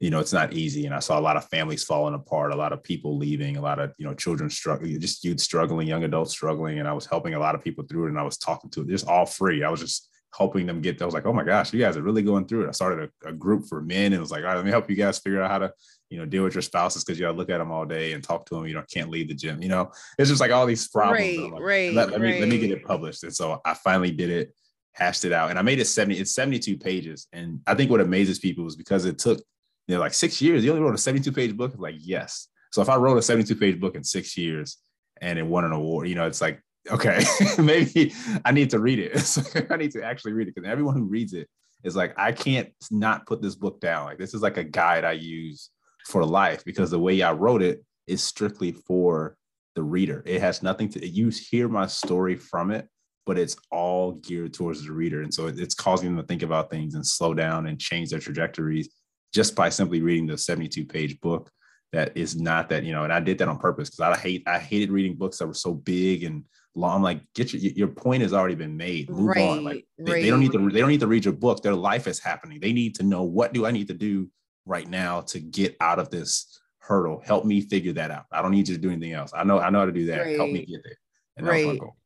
you 0.00 0.10
know, 0.10 0.20
it's 0.20 0.32
not 0.32 0.52
easy. 0.52 0.86
And 0.86 0.94
I 0.94 0.98
saw 0.98 1.18
a 1.18 1.20
lot 1.20 1.36
of 1.36 1.48
families 1.48 1.84
falling 1.84 2.14
apart, 2.14 2.52
a 2.52 2.56
lot 2.56 2.72
of 2.72 2.82
people 2.82 3.16
leaving, 3.16 3.56
a 3.56 3.62
lot 3.62 3.78
of, 3.78 3.92
you 3.98 4.06
know, 4.06 4.14
children 4.14 4.50
struggling, 4.50 4.98
just 5.00 5.24
youth 5.24 5.40
struggling, 5.40 5.88
young 5.88 6.04
adults 6.04 6.32
struggling. 6.32 6.78
And 6.78 6.88
I 6.88 6.92
was 6.92 7.06
helping 7.06 7.34
a 7.34 7.38
lot 7.38 7.54
of 7.54 7.62
people 7.62 7.84
through 7.84 8.06
it 8.06 8.10
and 8.10 8.18
I 8.18 8.22
was 8.22 8.38
talking 8.38 8.70
to 8.70 8.82
it 8.82 8.88
just 8.88 9.08
all 9.08 9.26
free. 9.26 9.64
I 9.64 9.70
was 9.70 9.80
just 9.80 10.08
helping 10.36 10.66
them 10.66 10.80
get, 10.80 11.00
I 11.00 11.04
was 11.04 11.14
like, 11.14 11.26
oh 11.26 11.32
my 11.32 11.44
gosh, 11.44 11.72
you 11.72 11.80
guys 11.80 11.96
are 11.96 12.02
really 12.02 12.22
going 12.22 12.46
through 12.46 12.64
it. 12.64 12.68
I 12.68 12.72
started 12.72 13.10
a, 13.24 13.28
a 13.28 13.32
group 13.32 13.66
for 13.66 13.80
men 13.80 14.06
and 14.06 14.14
it 14.14 14.20
was 14.20 14.30
like, 14.30 14.42
all 14.42 14.48
right, 14.48 14.56
let 14.56 14.64
me 14.64 14.70
help 14.70 14.88
you 14.90 14.96
guys 14.96 15.18
figure 15.18 15.42
out 15.42 15.50
how 15.50 15.58
to, 15.58 15.72
you 16.10 16.18
know, 16.18 16.26
deal 16.26 16.44
with 16.44 16.54
your 16.54 16.62
spouses 16.62 17.04
because 17.04 17.18
you 17.18 17.26
gotta 17.26 17.36
look 17.36 17.50
at 17.50 17.58
them 17.58 17.70
all 17.70 17.84
day 17.84 18.12
and 18.12 18.22
talk 18.22 18.46
to 18.46 18.54
them. 18.54 18.66
You 18.66 18.74
know, 18.74 18.84
can't 18.92 19.10
leave 19.10 19.28
the 19.28 19.34
gym. 19.34 19.62
You 19.62 19.68
know, 19.68 19.90
it's 20.18 20.28
just 20.28 20.40
like 20.40 20.50
all 20.50 20.66
these 20.66 20.88
problems. 20.88 21.20
Right, 21.20 21.52
like, 21.52 21.62
right, 21.62 21.92
let, 21.92 22.10
let 22.10 22.20
right. 22.20 22.34
me 22.34 22.40
let 22.40 22.48
me 22.48 22.58
get 22.58 22.70
it 22.70 22.84
published. 22.84 23.22
And 23.24 23.34
so 23.34 23.60
I 23.64 23.74
finally 23.74 24.10
did 24.10 24.30
it, 24.30 24.54
hashed 24.92 25.24
it 25.24 25.32
out, 25.32 25.50
and 25.50 25.58
I 25.58 25.62
made 25.62 25.78
it 25.80 25.86
70, 25.86 26.18
it's 26.18 26.30
72 26.32 26.78
pages. 26.78 27.26
And 27.32 27.60
I 27.66 27.74
think 27.74 27.90
what 27.90 28.00
amazes 28.00 28.38
people 28.38 28.66
is 28.66 28.76
because 28.76 29.04
it 29.04 29.18
took, 29.18 29.38
you 29.86 29.94
know, 29.94 30.00
like 30.00 30.14
six 30.14 30.40
years. 30.40 30.64
You 30.64 30.70
only 30.70 30.82
wrote 30.82 30.94
a 30.94 30.98
72 30.98 31.32
page 31.32 31.56
book. 31.56 31.74
Like, 31.76 31.96
yes. 31.98 32.48
So 32.70 32.82
if 32.82 32.88
I 32.88 32.96
wrote 32.96 33.18
a 33.18 33.22
72 33.22 33.56
page 33.56 33.80
book 33.80 33.94
in 33.94 34.04
six 34.04 34.36
years 34.36 34.78
and 35.20 35.38
it 35.38 35.46
won 35.46 35.64
an 35.64 35.72
award, 35.72 36.08
you 36.08 36.14
know, 36.14 36.26
it's 36.26 36.40
like, 36.40 36.62
okay, 36.90 37.24
maybe 37.58 38.12
I 38.44 38.52
need 38.52 38.70
to 38.70 38.78
read 38.78 38.98
it. 38.98 39.66
I 39.70 39.76
need 39.76 39.92
to 39.92 40.02
actually 40.02 40.32
read 40.32 40.48
it 40.48 40.54
because 40.54 40.68
everyone 40.68 40.94
who 40.96 41.04
reads 41.04 41.32
it 41.32 41.48
is 41.84 41.96
like, 41.96 42.14
I 42.18 42.32
can't 42.32 42.70
not 42.90 43.26
put 43.26 43.42
this 43.42 43.54
book 43.54 43.80
down. 43.80 44.06
Like 44.06 44.18
this 44.18 44.34
is 44.34 44.42
like 44.42 44.56
a 44.56 44.64
guide 44.64 45.04
I 45.04 45.12
use 45.12 45.70
for 46.06 46.24
life 46.24 46.64
because 46.64 46.90
the 46.90 46.98
way 46.98 47.22
I 47.22 47.32
wrote 47.32 47.62
it 47.62 47.84
is 48.06 48.22
strictly 48.22 48.72
for 48.72 49.36
the 49.74 49.82
reader. 49.82 50.22
It 50.26 50.40
has 50.40 50.62
nothing 50.62 50.88
to 50.90 51.06
you 51.06 51.28
hear 51.28 51.68
my 51.68 51.86
story 51.86 52.34
from 52.34 52.70
it, 52.70 52.88
but 53.26 53.38
it's 53.38 53.56
all 53.70 54.12
geared 54.12 54.54
towards 54.54 54.84
the 54.84 54.92
reader. 54.92 55.22
And 55.22 55.32
so 55.32 55.46
it's 55.46 55.74
causing 55.74 56.08
them 56.08 56.20
to 56.20 56.26
think 56.26 56.42
about 56.42 56.70
things 56.70 56.94
and 56.94 57.06
slow 57.06 57.34
down 57.34 57.66
and 57.66 57.78
change 57.78 58.10
their 58.10 58.18
trajectories 58.18 58.88
just 59.32 59.54
by 59.54 59.68
simply 59.68 60.00
reading 60.00 60.26
the 60.26 60.38
72 60.38 60.84
page 60.86 61.20
book 61.20 61.50
that 61.92 62.16
is 62.16 62.38
not 62.38 62.68
that, 62.70 62.84
you 62.84 62.92
know, 62.92 63.04
and 63.04 63.12
I 63.12 63.20
did 63.20 63.38
that 63.38 63.48
on 63.48 63.58
purpose 63.58 63.90
because 63.90 64.00
I 64.00 64.20
hate, 64.20 64.42
I 64.46 64.58
hated 64.58 64.90
reading 64.90 65.16
books 65.16 65.38
that 65.38 65.46
were 65.46 65.54
so 65.54 65.74
big 65.74 66.24
and 66.24 66.44
long. 66.78 66.96
I'm 66.96 67.02
like, 67.02 67.20
get 67.34 67.52
your, 67.52 67.60
your 67.72 67.88
point 67.88 68.22
has 68.22 68.32
already 68.32 68.54
been 68.54 68.76
made. 68.76 69.10
Move 69.10 69.36
on. 69.36 69.64
Like 69.64 69.84
Right, 69.98 70.06
they, 70.06 70.22
they 70.22 70.30
don't 70.30 70.40
need 70.40 70.52
to, 70.52 70.70
they 70.70 70.80
don't 70.80 70.88
need 70.90 71.00
to 71.00 71.06
read 71.06 71.24
your 71.24 71.34
book. 71.34 71.62
Their 71.62 71.74
life 71.74 72.06
is 72.06 72.18
happening. 72.18 72.60
They 72.60 72.72
need 72.72 72.94
to 72.96 73.02
know 73.02 73.22
what 73.22 73.52
do 73.52 73.66
I 73.66 73.70
need 73.70 73.88
to 73.88 73.94
do 73.94 74.30
right 74.64 74.88
now 74.88 75.22
to 75.22 75.40
get 75.40 75.76
out 75.80 75.98
of 75.98 76.10
this 76.10 76.60
hurdle. 76.78 77.20
Help 77.24 77.44
me 77.44 77.60
figure 77.60 77.92
that 77.94 78.10
out. 78.10 78.24
I 78.30 78.42
don't 78.42 78.52
need 78.52 78.68
you 78.68 78.74
to 78.74 78.80
do 78.80 78.90
anything 78.90 79.12
else. 79.12 79.32
I 79.34 79.44
know, 79.44 79.58
I 79.58 79.70
know 79.70 79.80
how 79.80 79.86
to 79.86 79.92
do 79.92 80.06
that. 80.06 80.26
Help 80.26 80.50
me 80.50 80.64
get 80.64 80.82
there. 80.84 80.98
And 81.36 81.46
that 81.46 81.54
was 81.54 81.66
my 81.66 81.76
goal. 81.76 81.96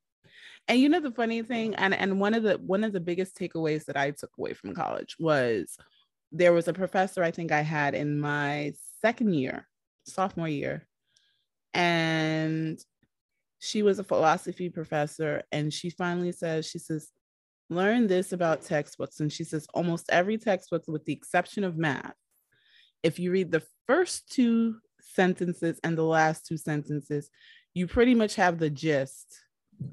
And 0.68 0.78
you 0.78 0.88
know 0.88 1.00
the 1.00 1.10
funny 1.10 1.42
thing, 1.42 1.74
and 1.74 1.92
and 1.92 2.20
one 2.20 2.34
of 2.34 2.44
the 2.44 2.54
one 2.54 2.84
of 2.84 2.92
the 2.92 3.00
biggest 3.00 3.36
takeaways 3.36 3.84
that 3.86 3.96
I 3.96 4.12
took 4.12 4.30
away 4.38 4.52
from 4.54 4.74
college 4.74 5.16
was 5.18 5.76
there 6.30 6.52
was 6.52 6.68
a 6.68 6.72
professor 6.72 7.22
I 7.22 7.32
think 7.32 7.50
I 7.50 7.62
had 7.62 7.94
in 7.94 8.20
my 8.20 8.72
second 9.00 9.34
year, 9.34 9.66
sophomore 10.06 10.48
year, 10.48 10.86
and 11.74 12.80
she 13.64 13.82
was 13.82 14.00
a 14.00 14.04
philosophy 14.04 14.68
professor, 14.68 15.44
and 15.52 15.72
she 15.72 15.88
finally 15.88 16.32
says, 16.32 16.66
she 16.66 16.80
says, 16.80 17.10
learn 17.70 18.08
this 18.08 18.32
about 18.32 18.62
textbooks, 18.62 19.20
and 19.20 19.32
she 19.32 19.44
says 19.44 19.68
almost 19.72 20.06
every 20.10 20.36
textbook, 20.36 20.82
with 20.88 21.04
the 21.04 21.12
exception 21.12 21.62
of 21.62 21.76
math, 21.76 22.16
if 23.04 23.20
you 23.20 23.30
read 23.30 23.52
the 23.52 23.62
first 23.86 24.28
two 24.32 24.78
sentences 25.00 25.78
and 25.84 25.96
the 25.96 26.02
last 26.02 26.44
two 26.44 26.56
sentences, 26.56 27.30
you 27.72 27.86
pretty 27.86 28.16
much 28.16 28.34
have 28.34 28.58
the 28.58 28.68
gist 28.68 29.32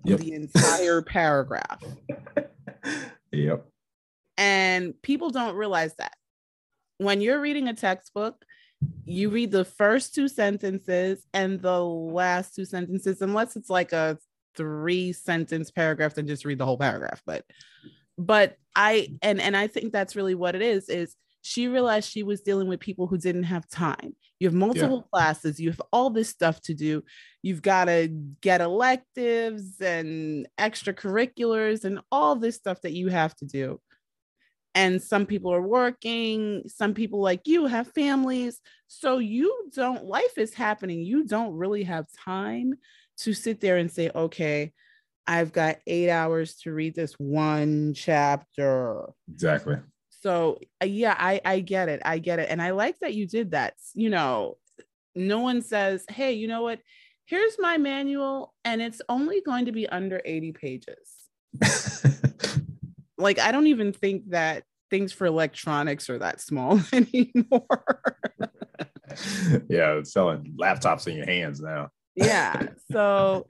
Yep. 0.06 0.20
of 0.20 0.26
the 0.26 0.34
entire 0.34 1.02
paragraph. 1.04 1.84
Yep. 3.32 3.68
And 4.38 5.00
people 5.04 5.30
don't 5.30 5.56
realize 5.56 5.94
that. 5.98 6.16
When 6.98 7.22
you're 7.22 7.40
reading 7.40 7.68
a 7.68 7.76
textbook, 7.76 8.44
you 9.06 9.30
read 9.30 9.52
the 9.52 9.66
first 9.66 10.14
two 10.14 10.28
sentences 10.28 11.26
and 11.34 11.62
the 11.62 11.84
last 11.84 12.56
two 12.56 12.66
sentences, 12.66 13.22
unless 13.22 13.56
it's 13.56 13.70
like 13.70 13.92
a 13.92 14.18
three 14.56 15.14
sentence 15.14 15.72
paragraph, 15.72 16.14
then 16.14 16.28
just 16.28 16.46
read 16.46 16.60
the 16.60 16.66
whole 16.66 16.78
paragraph. 16.78 17.22
But 17.26 17.46
but 18.18 18.58
I 18.76 19.18
and 19.22 19.42
and 19.42 19.56
I 19.56 19.68
think 19.68 19.92
that's 19.92 20.16
really 20.16 20.36
what 20.36 20.56
it 20.56 20.62
is, 20.62 20.90
is 20.90 21.16
she 21.42 21.68
realized 21.68 22.10
she 22.10 22.24
was 22.24 22.42
dealing 22.42 22.68
with 22.68 22.80
people 22.80 23.08
who 23.08 23.18
didn't 23.18 23.44
have 23.44 23.68
time. 23.70 24.16
You 24.40 24.48
have 24.48 24.56
multiple 24.56 25.08
classes, 25.14 25.60
you 25.60 25.70
have 25.70 25.82
all 25.92 26.10
this 26.10 26.30
stuff 26.30 26.62
to 26.62 26.74
do. 26.74 27.04
You've 27.42 27.62
got 27.62 27.86
to 27.86 28.08
get 28.42 28.62
electives 28.62 29.82
and 29.82 30.48
extracurriculars 30.60 31.84
and 31.84 32.00
all 32.12 32.36
this 32.36 32.56
stuff 32.56 32.82
that 32.82 32.94
you 32.94 33.08
have 33.10 33.36
to 33.38 33.46
do. 33.46 33.82
And 34.76 35.02
some 35.02 35.26
people 35.26 35.54
are 35.54 35.62
working, 35.62 36.64
some 36.68 36.94
people 36.94 37.22
like 37.22 37.42
you 37.46 37.66
have 37.66 37.88
families. 37.88 38.62
So 38.88 39.18
you 39.18 39.70
don't, 39.76 40.06
life 40.06 40.38
is 40.38 40.54
happening. 40.54 41.00
You 41.00 41.26
don't 41.26 41.56
really 41.56 41.84
have 41.84 42.06
time 42.24 42.76
to 43.20 43.34
sit 43.34 43.60
there 43.62 43.78
and 43.78 43.92
say, 43.92 44.10
okay, 44.14 44.72
I've 45.30 45.52
got 45.52 45.78
eight 45.86 46.10
hours 46.10 46.56
to 46.62 46.74
read 46.74 46.96
this 46.96 47.14
one 47.14 47.94
chapter. 47.94 49.06
Exactly. 49.32 49.78
So 50.22 50.60
uh, 50.82 50.86
yeah, 50.86 51.16
I 51.18 51.40
I 51.46 51.60
get 51.60 51.88
it. 51.88 52.02
I 52.04 52.18
get 52.18 52.40
it. 52.40 52.50
And 52.50 52.62
I 52.62 52.72
like 52.72 52.98
that 53.00 53.14
you 53.14 53.28
did 53.28 53.52
that. 53.52 53.76
You 53.94 54.10
know, 54.10 54.58
no 55.16 55.40
one 55.40 55.62
says, 55.62 56.04
"Hey, 56.10 56.34
you 56.34 56.48
know 56.48 56.64
what? 56.64 56.80
Here's 57.26 57.58
my 57.60 57.78
manual 57.78 58.56
and 58.66 58.82
it's 58.82 59.02
only 59.08 59.42
going 59.42 59.66
to 59.66 59.72
be 59.72 59.88
under 59.88 60.20
80 60.26 60.52
pages." 60.54 61.30
Like 63.20 63.38
I 63.40 63.52
don't 63.52 63.68
even 63.68 63.94
think 63.94 64.30
that 64.30 64.64
things 64.90 65.12
for 65.12 65.26
electronics 65.26 66.10
are 66.10 66.18
that 66.20 66.42
small 66.42 66.80
anymore. 66.94 67.86
yeah, 69.70 70.02
selling 70.04 70.56
laptops 70.60 71.08
in 71.08 71.16
your 71.16 71.26
hands 71.26 71.60
now. 71.62 71.90
yeah. 72.16 72.68
So 72.92 73.46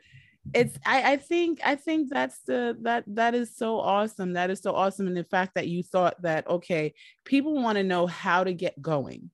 it's 0.53 0.77
I, 0.86 1.13
I 1.13 1.17
think 1.17 1.60
I 1.63 1.75
think 1.75 2.10
that's 2.10 2.39
the 2.45 2.75
that 2.82 3.03
that 3.08 3.36
is 3.36 3.55
so 3.55 3.79
awesome. 3.79 4.34
That 4.34 4.49
is 4.49 4.60
so 4.60 4.75
awesome. 4.75 5.08
And 5.08 5.15
the 5.15 5.23
fact 5.23 5.53
that 5.55 5.67
you 5.67 5.84
thought 5.84 6.21
that 6.23 6.47
okay, 6.49 6.93
people 7.23 7.53
want 7.53 7.77
to 7.77 7.84
know 7.84 8.08
how 8.08 8.43
to 8.43 8.53
get 8.53 8.82
going. 8.82 9.29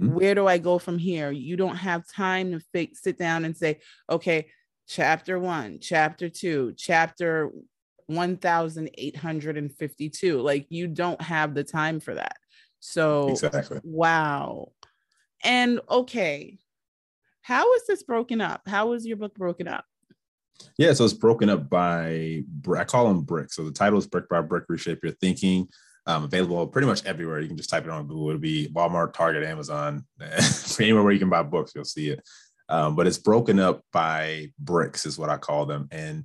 Mhm. 0.00 0.12
Where 0.12 0.34
do 0.34 0.46
I 0.46 0.58
go 0.58 0.78
from 0.78 0.98
here? 0.98 1.30
You 1.30 1.56
don't 1.56 1.76
have 1.76 2.06
time 2.06 2.52
to 2.52 2.88
sit 2.94 3.18
down 3.18 3.44
and 3.44 3.56
say, 3.56 3.80
okay, 4.08 4.48
chapter 4.86 5.38
one, 5.38 5.78
chapter 5.80 6.28
two, 6.28 6.74
chapter 6.76 7.50
1852. 8.08 10.40
Like 10.40 10.66
you 10.70 10.86
don't 10.86 11.20
have 11.20 11.54
the 11.54 11.64
time 11.64 12.00
for 12.00 12.14
that. 12.14 12.36
So 12.80 13.28
Exactly. 13.28 13.80
wow. 13.82 14.72
And 15.44 15.80
okay, 15.88 16.58
how 17.42 17.72
is 17.74 17.86
this 17.86 18.02
broken 18.02 18.40
up? 18.40 18.62
How 18.66 18.92
is 18.92 19.06
your 19.06 19.16
book 19.16 19.34
broken 19.34 19.68
up? 19.68 19.84
Yeah, 20.76 20.92
so 20.92 21.04
it's 21.04 21.14
broken 21.14 21.48
up 21.48 21.70
by 21.70 22.42
I 22.76 22.84
call 22.84 23.08
them 23.08 23.22
bricks. 23.22 23.56
So 23.56 23.64
the 23.64 23.70
title 23.70 23.98
is 23.98 24.06
Brick 24.06 24.28
by 24.28 24.40
Brick 24.40 24.64
Reshape 24.68 25.00
Your 25.02 25.12
Thinking. 25.12 25.68
Um, 26.06 26.24
available 26.24 26.66
pretty 26.66 26.88
much 26.88 27.04
everywhere. 27.04 27.40
You 27.40 27.48
can 27.48 27.56
just 27.56 27.70
type 27.70 27.84
it 27.84 27.90
on 27.90 28.06
Google. 28.06 28.30
It'll 28.30 28.40
be 28.40 28.68
Walmart, 28.74 29.12
Target, 29.12 29.44
Amazon, 29.44 30.06
anywhere 30.80 31.02
where 31.02 31.12
you 31.12 31.18
can 31.18 31.28
buy 31.28 31.42
books, 31.42 31.72
you'll 31.74 31.84
see 31.84 32.08
it. 32.08 32.20
Um, 32.70 32.96
but 32.96 33.06
it's 33.06 33.18
broken 33.18 33.60
up 33.60 33.82
by 33.92 34.50
bricks, 34.58 35.06
is 35.06 35.18
what 35.18 35.28
I 35.28 35.36
call 35.36 35.66
them, 35.66 35.88
and 35.90 36.24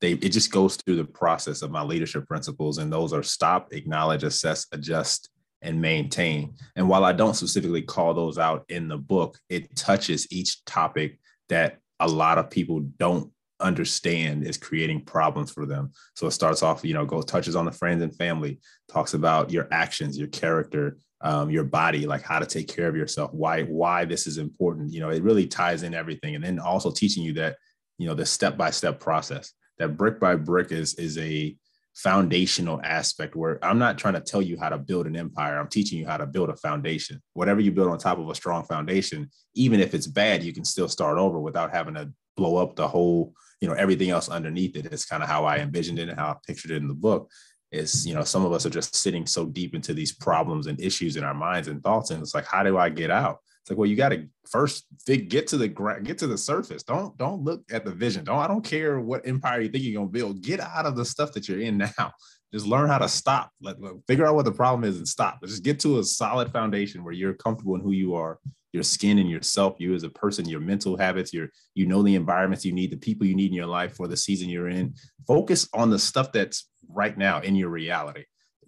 they 0.00 0.12
it 0.12 0.30
just 0.30 0.50
goes 0.50 0.76
through 0.76 0.96
the 0.96 1.04
process 1.04 1.62
of 1.62 1.70
my 1.70 1.82
leadership 1.82 2.26
principles, 2.26 2.78
and 2.78 2.92
those 2.92 3.12
are 3.12 3.22
stop, 3.22 3.72
acknowledge, 3.72 4.24
assess, 4.24 4.66
adjust, 4.72 5.30
and 5.62 5.80
maintain. 5.80 6.54
And 6.76 6.88
while 6.88 7.04
I 7.04 7.12
don't 7.12 7.34
specifically 7.34 7.82
call 7.82 8.14
those 8.14 8.38
out 8.38 8.64
in 8.68 8.88
the 8.88 8.96
book, 8.98 9.38
it 9.48 9.76
touches 9.76 10.26
each 10.30 10.64
topic 10.64 11.18
that 11.48 11.78
a 11.98 12.08
lot 12.08 12.38
of 12.38 12.50
people 12.50 12.80
don't 12.98 13.30
understand 13.60 14.46
is 14.46 14.56
creating 14.56 15.04
problems 15.04 15.52
for 15.52 15.66
them. 15.66 15.92
So 16.16 16.26
it 16.26 16.30
starts 16.30 16.62
off, 16.62 16.84
you 16.84 16.94
know, 16.94 17.04
goes 17.04 17.26
touches 17.26 17.54
on 17.54 17.66
the 17.66 17.72
friends 17.72 18.02
and 18.02 18.16
family, 18.16 18.58
talks 18.88 19.12
about 19.12 19.50
your 19.50 19.68
actions, 19.70 20.18
your 20.18 20.28
character, 20.28 20.96
um, 21.20 21.50
your 21.50 21.64
body, 21.64 22.06
like 22.06 22.22
how 22.22 22.38
to 22.38 22.46
take 22.46 22.68
care 22.68 22.88
of 22.88 22.96
yourself, 22.96 23.32
why 23.34 23.64
why 23.64 24.06
this 24.06 24.26
is 24.26 24.38
important. 24.38 24.92
You 24.92 25.00
know, 25.00 25.10
it 25.10 25.22
really 25.22 25.46
ties 25.46 25.82
in 25.82 25.92
everything, 25.92 26.34
and 26.34 26.42
then 26.42 26.58
also 26.58 26.90
teaching 26.90 27.22
you 27.22 27.34
that, 27.34 27.56
you 27.98 28.06
know, 28.06 28.14
the 28.14 28.24
step 28.24 28.56
by 28.56 28.70
step 28.70 28.98
process. 28.98 29.52
That 29.80 29.96
brick 29.96 30.20
by 30.20 30.36
brick 30.36 30.72
is 30.72 30.94
is 30.94 31.18
a 31.18 31.56
foundational 31.94 32.80
aspect 32.84 33.34
where 33.34 33.58
I'm 33.64 33.78
not 33.78 33.98
trying 33.98 34.14
to 34.14 34.20
tell 34.20 34.40
you 34.40 34.58
how 34.60 34.68
to 34.68 34.78
build 34.78 35.06
an 35.06 35.16
empire. 35.16 35.58
I'm 35.58 35.68
teaching 35.68 35.98
you 35.98 36.06
how 36.06 36.18
to 36.18 36.26
build 36.26 36.50
a 36.50 36.56
foundation. 36.56 37.20
Whatever 37.32 37.60
you 37.60 37.72
build 37.72 37.90
on 37.90 37.98
top 37.98 38.18
of 38.18 38.28
a 38.28 38.34
strong 38.34 38.64
foundation, 38.64 39.30
even 39.54 39.80
if 39.80 39.94
it's 39.94 40.06
bad, 40.06 40.42
you 40.42 40.52
can 40.52 40.64
still 40.64 40.88
start 40.88 41.18
over 41.18 41.40
without 41.40 41.74
having 41.74 41.94
to 41.94 42.12
blow 42.36 42.56
up 42.56 42.76
the 42.76 42.86
whole, 42.86 43.32
you 43.60 43.68
know, 43.68 43.74
everything 43.74 44.10
else 44.10 44.28
underneath 44.28 44.76
it. 44.76 44.86
It's 44.86 45.06
kind 45.06 45.22
of 45.22 45.28
how 45.28 45.46
I 45.46 45.58
envisioned 45.58 45.98
it 45.98 46.08
and 46.10 46.18
how 46.18 46.28
I 46.28 46.36
pictured 46.46 46.70
it 46.70 46.76
in 46.76 46.88
the 46.88 46.94
book. 46.94 47.30
is 47.72 48.06
you 48.06 48.14
know 48.14 48.24
some 48.24 48.44
of 48.44 48.52
us 48.52 48.66
are 48.66 48.70
just 48.70 48.94
sitting 48.94 49.26
so 49.26 49.46
deep 49.46 49.74
into 49.74 49.94
these 49.94 50.12
problems 50.12 50.66
and 50.66 50.80
issues 50.80 51.16
in 51.16 51.24
our 51.24 51.34
minds 51.34 51.68
and 51.68 51.82
thoughts 51.82 52.10
and 52.10 52.20
it's 52.20 52.34
like 52.34 52.44
how 52.44 52.62
do 52.64 52.76
i 52.76 52.88
get 52.88 53.10
out 53.10 53.38
like 53.70 53.78
well 53.78 53.88
you 53.88 53.96
got 53.96 54.10
to 54.10 54.26
first 54.48 54.84
get 55.06 55.46
to 55.46 55.56
the 55.56 55.68
ground 55.68 56.04
get 56.04 56.18
to 56.18 56.26
the 56.26 56.36
surface. 56.36 56.82
Don't 56.82 57.16
don't 57.16 57.42
look 57.42 57.62
at 57.70 57.84
the 57.84 57.92
vision. 57.92 58.24
Don't 58.24 58.38
i 58.38 58.46
don't 58.46 58.64
care 58.64 59.00
what 59.00 59.26
empire 59.26 59.60
you 59.60 59.68
think 59.68 59.84
you're 59.84 60.02
to 60.02 60.08
build. 60.08 60.42
Get 60.42 60.60
out 60.60 60.86
of 60.86 60.96
the 60.96 61.04
stuff 61.04 61.32
that 61.32 61.48
you're 61.48 61.60
in 61.60 61.78
now. 61.78 62.12
Just 62.52 62.66
learn 62.66 62.88
how 62.88 62.98
to 62.98 63.08
stop. 63.08 63.52
Let, 63.62 63.76
figure 64.08 64.26
out 64.26 64.34
what 64.34 64.44
the 64.44 64.50
problem 64.50 64.82
is 64.82 64.96
and 64.96 65.06
stop. 65.06 65.40
Just 65.44 65.62
get 65.62 65.78
to 65.80 66.00
a 66.00 66.02
solid 66.02 66.50
foundation 66.50 67.04
where 67.04 67.12
you're 67.12 67.34
comfortable 67.34 67.76
in 67.76 67.80
who 67.80 67.92
you 67.92 68.16
are 68.16 68.40
your 68.72 68.82
skin 68.82 69.18
and 69.18 69.30
yourself 69.30 69.76
you 69.78 69.94
as 69.94 70.04
a 70.04 70.10
person 70.10 70.48
your 70.48 70.60
mental 70.60 70.96
habits 70.96 71.32
your 71.32 71.48
you 71.74 71.86
know 71.86 72.02
the 72.02 72.14
environments 72.14 72.64
you 72.64 72.72
need 72.72 72.90
the 72.90 72.96
people 72.96 73.26
you 73.26 73.34
need 73.34 73.50
in 73.50 73.56
your 73.56 73.66
life 73.66 73.96
for 73.96 74.08
the 74.08 74.16
season 74.16 74.48
you're 74.48 74.68
in. 74.68 74.94
Focus 75.26 75.68
on 75.74 75.90
the 75.90 75.98
stuff 75.98 76.32
that's 76.32 76.68
right 76.88 77.16
now 77.16 77.40
in 77.40 77.54
your 77.54 77.68
reality. 77.68 78.24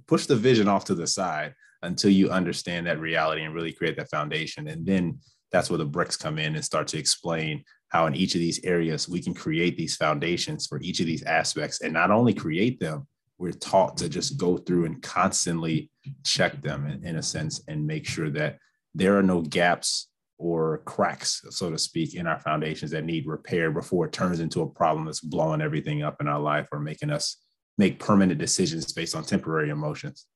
Push 0.07 0.27
the 0.27 0.37
vision 0.37 0.69
off 0.69 0.85
to 0.85 0.95
the 0.95 1.07
side 1.07 1.55
until 1.83 2.11
you 2.11 2.31
understand 2.31 2.87
that 2.87 3.01
reality 3.01 3.42
and 3.42 3.55
really 3.55 3.73
create 3.73 3.97
that 3.97 4.11
foundation 4.11 4.68
and 4.68 4.87
then 4.87 5.18
that's 5.51 5.68
where 5.68 5.79
the 5.79 5.85
bricks 5.85 6.16
come 6.16 6.38
in 6.38 6.55
and 6.55 6.64
start 6.64 6.87
to 6.87 6.99
explain 6.99 7.62
how 7.88 8.07
in 8.07 8.14
each 8.14 8.35
of 8.35 8.40
these 8.40 8.64
areas 8.64 9.09
we 9.09 9.21
can 9.21 9.35
create 9.35 9.77
these 9.77 9.97
foundations 9.97 10.66
for 10.66 10.81
each 10.81 11.01
of 11.01 11.07
these 11.07 11.23
aspects 11.25 11.81
and 11.83 11.92
not 11.92 12.11
only 12.11 12.33
create 12.33 12.81
them 12.81 13.07
we're 13.38 13.51
taught 13.51 13.97
to 13.97 14.09
just 14.09 14.37
go 14.37 14.57
through 14.57 14.85
and 14.85 15.03
constantly 15.03 15.90
check 16.25 16.62
them 16.62 16.87
in, 16.87 17.05
in 17.05 17.16
a 17.16 17.23
sense 17.23 17.61
and 17.66 17.85
make 17.87 18.07
sure 18.07 18.31
that 18.31 18.57
there 18.95 19.18
are 19.18 19.23
no 19.23 19.40
gaps 19.40 20.09
or 20.38 20.79
cracks, 20.79 21.42
so 21.51 21.71
to 21.71 21.79
speak, 21.79 22.14
in 22.14 22.27
our 22.27 22.38
foundations 22.40 22.90
that 22.90 23.05
need 23.05 23.27
repair 23.27 23.71
before 23.71 24.07
it 24.07 24.12
turns 24.12 24.40
into 24.40 24.62
a 24.62 24.68
problem 24.68 25.07
that's 25.07 25.21
blowing 25.21 25.61
everything 25.61 26.03
up 26.03 26.21
in 26.21 26.29
our 26.29 26.40
life 26.40 26.68
or 26.73 26.81
making 26.81 27.11
us 27.11 27.37
make 27.79 27.99
permanent 27.99 28.38
decisions 28.38 28.92
based 28.92 29.14
on 29.14 29.25
temporary 29.25 29.71
emotions. 29.71 30.27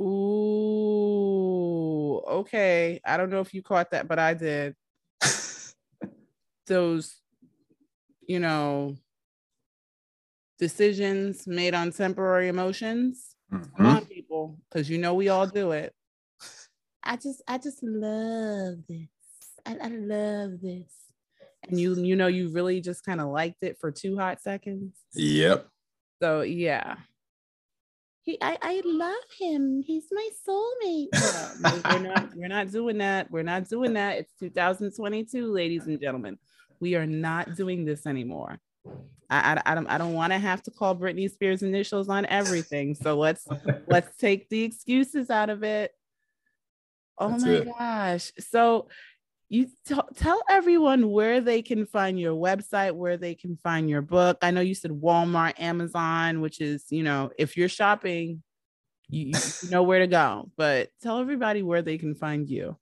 Ooh, 0.00 1.42
okay. 2.26 3.00
I 3.04 3.16
don't 3.16 3.30
know 3.30 3.40
if 3.40 3.52
you 3.52 3.62
caught 3.62 3.90
that, 3.90 4.08
but 4.08 4.18
I 4.18 4.34
did. 4.34 4.74
Those, 6.66 7.20
you 8.26 8.40
know, 8.40 8.96
decisions 10.58 11.46
made 11.46 11.74
on 11.74 11.92
temporary 11.92 12.48
emotions. 12.48 13.36
Mm-hmm. 13.52 13.76
Come 13.76 13.86
on, 13.86 14.04
people, 14.06 14.58
because 14.70 14.88
you 14.88 14.98
know 14.98 15.14
we 15.14 15.28
all 15.28 15.46
do 15.46 15.72
it. 15.72 15.92
I 17.02 17.16
just 17.16 17.42
I 17.48 17.58
just 17.58 17.82
love 17.82 18.76
this. 18.88 19.08
I, 19.66 19.76
I 19.82 19.88
love 19.88 20.60
this. 20.60 20.92
And 21.68 21.78
you 21.78 21.94
you 21.96 22.16
know 22.16 22.28
you 22.28 22.50
really 22.50 22.80
just 22.80 23.04
kind 23.04 23.20
of 23.20 23.28
liked 23.28 23.62
it 23.62 23.78
for 23.80 23.90
two 23.90 24.16
hot 24.16 24.40
seconds. 24.40 24.94
Yep. 25.14 25.66
So 26.22 26.42
yeah. 26.42 26.96
He 28.22 28.38
I, 28.42 28.58
I 28.60 28.82
love 28.84 29.14
him. 29.38 29.82
He's 29.82 30.06
my 30.12 30.28
soulmate. 30.46 31.08
we're 31.92 31.98
not 32.08 32.34
we're 32.36 32.48
not 32.48 32.70
doing 32.70 32.98
that. 32.98 33.30
We're 33.30 33.42
not 33.42 33.68
doing 33.68 33.94
that. 33.94 34.18
It's 34.18 34.32
2022, 34.40 35.50
ladies 35.50 35.86
and 35.86 36.00
gentlemen. 36.00 36.38
We 36.80 36.94
are 36.96 37.06
not 37.06 37.56
doing 37.56 37.84
this 37.84 38.06
anymore. 38.06 38.58
I, 39.28 39.54
I, 39.54 39.72
I 39.72 39.74
don't 39.74 39.86
I 39.86 39.98
don't 39.98 40.14
want 40.14 40.32
to 40.32 40.38
have 40.38 40.62
to 40.64 40.70
call 40.70 40.96
Britney 40.96 41.30
Spears 41.30 41.62
initials 41.62 42.08
on 42.08 42.26
everything. 42.26 42.94
So 42.94 43.18
let's 43.18 43.46
let's 43.86 44.16
take 44.16 44.48
the 44.48 44.64
excuses 44.64 45.30
out 45.30 45.50
of 45.50 45.62
it 45.62 45.92
Oh 47.20 47.28
That's 47.28 47.44
my 47.44 47.50
it. 47.52 47.68
gosh. 47.78 48.32
So 48.38 48.88
you 49.50 49.66
t- 49.84 49.96
tell 50.14 50.40
everyone 50.48 51.10
where 51.10 51.40
they 51.40 51.60
can 51.60 51.84
find 51.84 52.18
your 52.18 52.34
website, 52.34 52.92
where 52.92 53.16
they 53.16 53.34
can 53.34 53.56
find 53.56 53.90
your 53.90 54.00
book. 54.00 54.38
I 54.42 54.52
know 54.52 54.60
you 54.60 54.76
said 54.76 54.92
Walmart, 54.92 55.60
Amazon, 55.60 56.40
which 56.40 56.60
is, 56.60 56.86
you 56.90 57.02
know, 57.02 57.30
if 57.36 57.56
you're 57.56 57.68
shopping, 57.68 58.44
you, 59.08 59.32
you 59.62 59.70
know 59.70 59.82
where 59.82 59.98
to 59.98 60.06
go, 60.06 60.48
but 60.56 60.90
tell 61.02 61.18
everybody 61.18 61.62
where 61.64 61.82
they 61.82 61.98
can 61.98 62.14
find 62.14 62.48
you. 62.48 62.76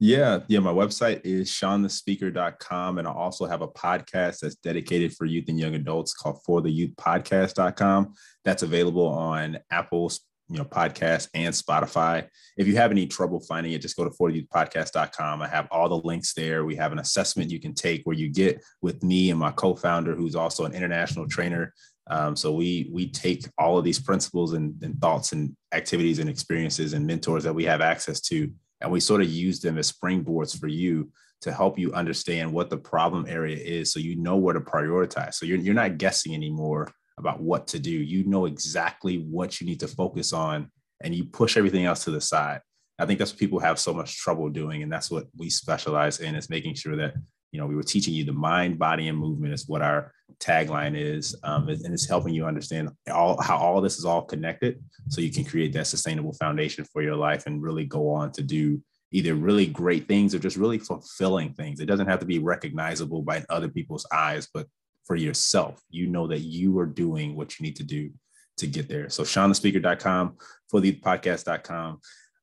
Yeah, 0.00 0.40
yeah. 0.48 0.58
My 0.58 0.72
website 0.72 1.20
is 1.24 1.50
seanthespeaker.com. 1.50 2.98
And 2.98 3.06
I 3.08 3.12
also 3.12 3.46
have 3.46 3.62
a 3.62 3.68
podcast 3.68 4.40
that's 4.40 4.56
dedicated 4.56 5.14
for 5.14 5.24
youth 5.24 5.48
and 5.48 5.58
young 5.58 5.74
adults 5.74 6.14
called 6.14 6.40
for 6.44 6.60
the 6.60 6.70
youth 6.70 6.94
podcast.com. 6.96 8.14
That's 8.44 8.62
available 8.62 9.06
on 9.06 9.58
Apple, 9.70 10.10
you 10.48 10.58
know, 10.58 10.64
podcast 10.64 11.28
and 11.34 11.54
Spotify. 11.54 12.26
If 12.56 12.66
you 12.66 12.76
have 12.76 12.90
any 12.90 13.06
trouble 13.06 13.40
finding 13.40 13.72
it, 13.72 13.82
just 13.82 13.96
go 13.96 14.04
to 14.04 14.10
40youthpodcast.com. 14.10 15.42
I 15.42 15.48
have 15.48 15.68
all 15.70 15.88
the 15.88 16.06
links 16.06 16.34
there. 16.34 16.64
We 16.64 16.76
have 16.76 16.92
an 16.92 16.98
assessment 16.98 17.50
you 17.50 17.60
can 17.60 17.74
take 17.74 18.02
where 18.04 18.16
you 18.16 18.30
get 18.30 18.62
with 18.80 19.02
me 19.02 19.30
and 19.30 19.38
my 19.38 19.50
co-founder, 19.50 20.14
who's 20.14 20.34
also 20.34 20.64
an 20.64 20.72
international 20.72 21.28
trainer. 21.28 21.74
Um, 22.10 22.34
so 22.34 22.52
we 22.52 22.88
we 22.92 23.10
take 23.10 23.46
all 23.58 23.76
of 23.76 23.84
these 23.84 24.00
principles 24.00 24.54
and, 24.54 24.74
and 24.82 24.98
thoughts 24.98 25.32
and 25.32 25.54
activities 25.72 26.18
and 26.18 26.30
experiences 26.30 26.94
and 26.94 27.06
mentors 27.06 27.44
that 27.44 27.54
we 27.54 27.64
have 27.64 27.82
access 27.82 28.20
to, 28.22 28.50
and 28.80 28.90
we 28.90 29.00
sort 29.00 29.20
of 29.20 29.28
use 29.28 29.60
them 29.60 29.76
as 29.76 29.92
springboards 29.92 30.58
for 30.58 30.68
you 30.68 31.10
to 31.42 31.52
help 31.52 31.78
you 31.78 31.92
understand 31.92 32.52
what 32.52 32.70
the 32.70 32.76
problem 32.76 33.26
area 33.28 33.56
is 33.56 33.92
so 33.92 34.00
you 34.00 34.16
know 34.16 34.36
where 34.36 34.54
to 34.54 34.60
prioritize. 34.60 35.34
So 35.34 35.46
you're, 35.46 35.58
you're 35.58 35.74
not 35.74 35.98
guessing 35.98 36.34
anymore 36.34 36.90
about 37.18 37.40
what 37.40 37.66
to 37.68 37.78
do. 37.78 37.90
You 37.90 38.24
know 38.24 38.46
exactly 38.46 39.18
what 39.18 39.60
you 39.60 39.66
need 39.66 39.80
to 39.80 39.88
focus 39.88 40.32
on 40.32 40.70
and 41.02 41.14
you 41.14 41.24
push 41.24 41.56
everything 41.56 41.84
else 41.84 42.04
to 42.04 42.10
the 42.10 42.20
side. 42.20 42.60
I 42.98 43.06
think 43.06 43.18
that's 43.18 43.32
what 43.32 43.38
people 43.38 43.60
have 43.60 43.78
so 43.78 43.94
much 43.94 44.18
trouble 44.18 44.48
doing. 44.48 44.82
And 44.82 44.92
that's 44.92 45.10
what 45.10 45.26
we 45.36 45.50
specialize 45.50 46.20
in 46.20 46.34
is 46.34 46.50
making 46.50 46.74
sure 46.74 46.96
that, 46.96 47.14
you 47.52 47.60
know, 47.60 47.66
we 47.66 47.76
were 47.76 47.82
teaching 47.82 48.14
you 48.14 48.24
the 48.24 48.32
mind, 48.32 48.78
body, 48.78 49.08
and 49.08 49.16
movement 49.16 49.54
is 49.54 49.68
what 49.68 49.82
our 49.82 50.12
tagline 50.40 50.96
is. 50.96 51.36
Um, 51.44 51.68
and 51.68 51.94
it's 51.94 52.08
helping 52.08 52.34
you 52.34 52.44
understand 52.46 52.90
all 53.12 53.40
how 53.40 53.56
all 53.56 53.80
this 53.80 53.98
is 53.98 54.04
all 54.04 54.22
connected 54.22 54.82
so 55.08 55.20
you 55.20 55.32
can 55.32 55.44
create 55.44 55.72
that 55.74 55.86
sustainable 55.86 56.32
foundation 56.32 56.84
for 56.92 57.02
your 57.02 57.16
life 57.16 57.46
and 57.46 57.62
really 57.62 57.84
go 57.84 58.10
on 58.10 58.32
to 58.32 58.42
do 58.42 58.82
either 59.12 59.34
really 59.34 59.66
great 59.66 60.06
things 60.06 60.34
or 60.34 60.38
just 60.38 60.56
really 60.56 60.78
fulfilling 60.78 61.54
things. 61.54 61.80
It 61.80 61.86
doesn't 61.86 62.08
have 62.08 62.20
to 62.20 62.26
be 62.26 62.40
recognizable 62.40 63.22
by 63.22 63.44
other 63.48 63.68
people's 63.68 64.06
eyes, 64.12 64.48
but 64.52 64.66
for 65.08 65.16
yourself. 65.16 65.82
You 65.90 66.06
know 66.06 66.28
that 66.28 66.40
you 66.40 66.78
are 66.78 66.86
doing 66.86 67.34
what 67.34 67.58
you 67.58 67.64
need 67.64 67.76
to 67.76 67.82
do 67.82 68.10
to 68.58 68.66
get 68.68 68.88
there. 68.88 69.08
So 69.08 69.24
seanthespeaker.com, 69.24 70.36
for 70.68 70.80
the 70.80 70.92
podcast.com. 70.92 72.00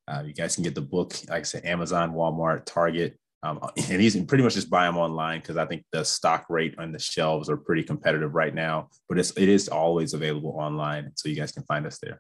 Uh, 0.08 0.23
you 0.25 0.34
guys 0.34 0.56
can 0.56 0.63
get 0.63 0.75
the 0.75 0.82
book, 0.82 1.13
like 1.30 1.39
I 1.39 1.43
said, 1.43 1.65
Amazon, 1.65 2.13
Walmart, 2.13 2.65
Target. 2.65 3.17
Um, 3.43 3.60
and 3.75 3.99
these 3.99 4.19
pretty 4.25 4.43
much 4.43 4.56
just 4.56 4.69
buy 4.69 4.86
them 4.86 4.97
online 4.97 5.39
because 5.39 5.58
I 5.58 5.65
think 5.65 5.84
the 5.91 6.04
stock 6.04 6.45
rate 6.49 6.75
on 6.80 6.91
the 6.91 6.99
shelves 6.99 7.49
are 7.49 7.58
pretty 7.58 7.84
competitive 7.84 8.34
right 8.34 8.54
now. 8.54 8.89
But 9.08 9.19
it's 9.19 9.32
it 9.38 9.47
is 9.47 9.69
always 9.69 10.13
available 10.13 10.56
online, 10.58 11.12
so 11.15 11.30
you 11.30 11.36
guys 11.36 11.51
can 11.51 11.63
find 11.63 11.86
us 11.86 11.99
there. 11.99 12.19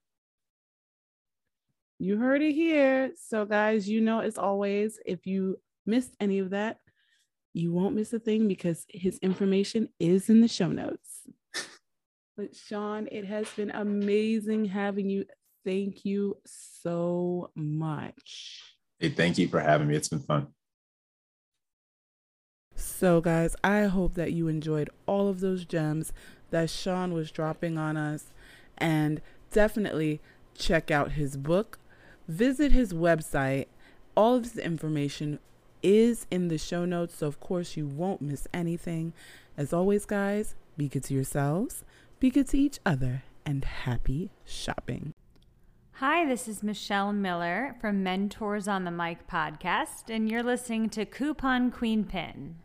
You 1.97 2.17
heard 2.17 2.41
it 2.41 2.53
here. 2.53 3.11
So, 3.15 3.45
guys, 3.45 3.89
you 3.89 4.01
know, 4.01 4.19
as 4.19 4.37
always, 4.37 4.99
if 5.05 5.25
you 5.25 5.59
missed 5.85 6.15
any 6.19 6.39
of 6.39 6.51
that, 6.51 6.77
you 7.55 7.71
won't 7.71 7.95
miss 7.95 8.11
a 8.11 8.19
thing 8.19 8.47
because 8.47 8.85
his 8.89 9.17
information 9.19 9.87
is 9.97 10.29
in 10.29 10.41
the 10.41 10.47
show 10.47 10.67
notes. 10.67 11.21
But 12.35 12.53
Sean, 12.53 13.07
it 13.13 13.25
has 13.25 13.47
been 13.51 13.71
amazing 13.71 14.65
having 14.65 15.09
you. 15.09 15.23
Thank 15.63 16.03
you 16.03 16.37
so 16.45 17.51
much. 17.55 18.61
Hey, 18.99 19.09
thank 19.09 19.37
you 19.37 19.47
for 19.47 19.61
having 19.61 19.87
me. 19.87 19.95
It's 19.95 20.09
been 20.09 20.19
fun. 20.19 20.47
So, 22.75 23.21
guys, 23.21 23.55
I 23.63 23.83
hope 23.83 24.15
that 24.15 24.33
you 24.33 24.49
enjoyed 24.49 24.89
all 25.05 25.29
of 25.29 25.39
those 25.39 25.63
gems 25.63 26.11
that 26.51 26.69
Sean 26.69 27.13
was 27.13 27.31
dropping 27.31 27.77
on 27.77 27.95
us. 27.95 28.33
And 28.77 29.21
definitely 29.53 30.19
check 30.57 30.91
out 30.91 31.13
his 31.13 31.37
book, 31.37 31.79
visit 32.27 32.73
his 32.73 32.91
website. 32.91 33.67
All 34.17 34.35
of 34.35 34.43
his 34.43 34.57
information 34.57 35.39
is 35.85 36.25
in 36.31 36.47
the 36.47 36.57
show 36.57 36.83
notes, 36.83 37.17
so 37.17 37.27
of 37.27 37.39
course 37.39 37.77
you 37.77 37.85
won't 37.85 38.19
miss 38.19 38.47
anything. 38.51 39.13
As 39.55 39.71
always, 39.71 40.05
guys, 40.05 40.55
be 40.75 40.89
good 40.89 41.03
to 41.03 41.13
yourselves, 41.13 41.85
be 42.19 42.31
good 42.31 42.47
to 42.49 42.57
each 42.57 42.79
other, 42.85 43.23
and 43.45 43.63
happy 43.63 44.31
shopping. 44.43 45.13
Hi, 45.99 46.25
this 46.25 46.47
is 46.47 46.63
Michelle 46.63 47.13
Miller 47.13 47.75
from 47.79 48.01
Mentors 48.01 48.67
on 48.67 48.83
the 48.83 48.91
Mic 48.91 49.27
podcast, 49.27 50.09
and 50.09 50.29
you're 50.29 50.43
listening 50.43 50.89
to 50.89 51.05
Coupon 51.05 51.69
Queen 51.69 52.03
Pin. 52.03 52.55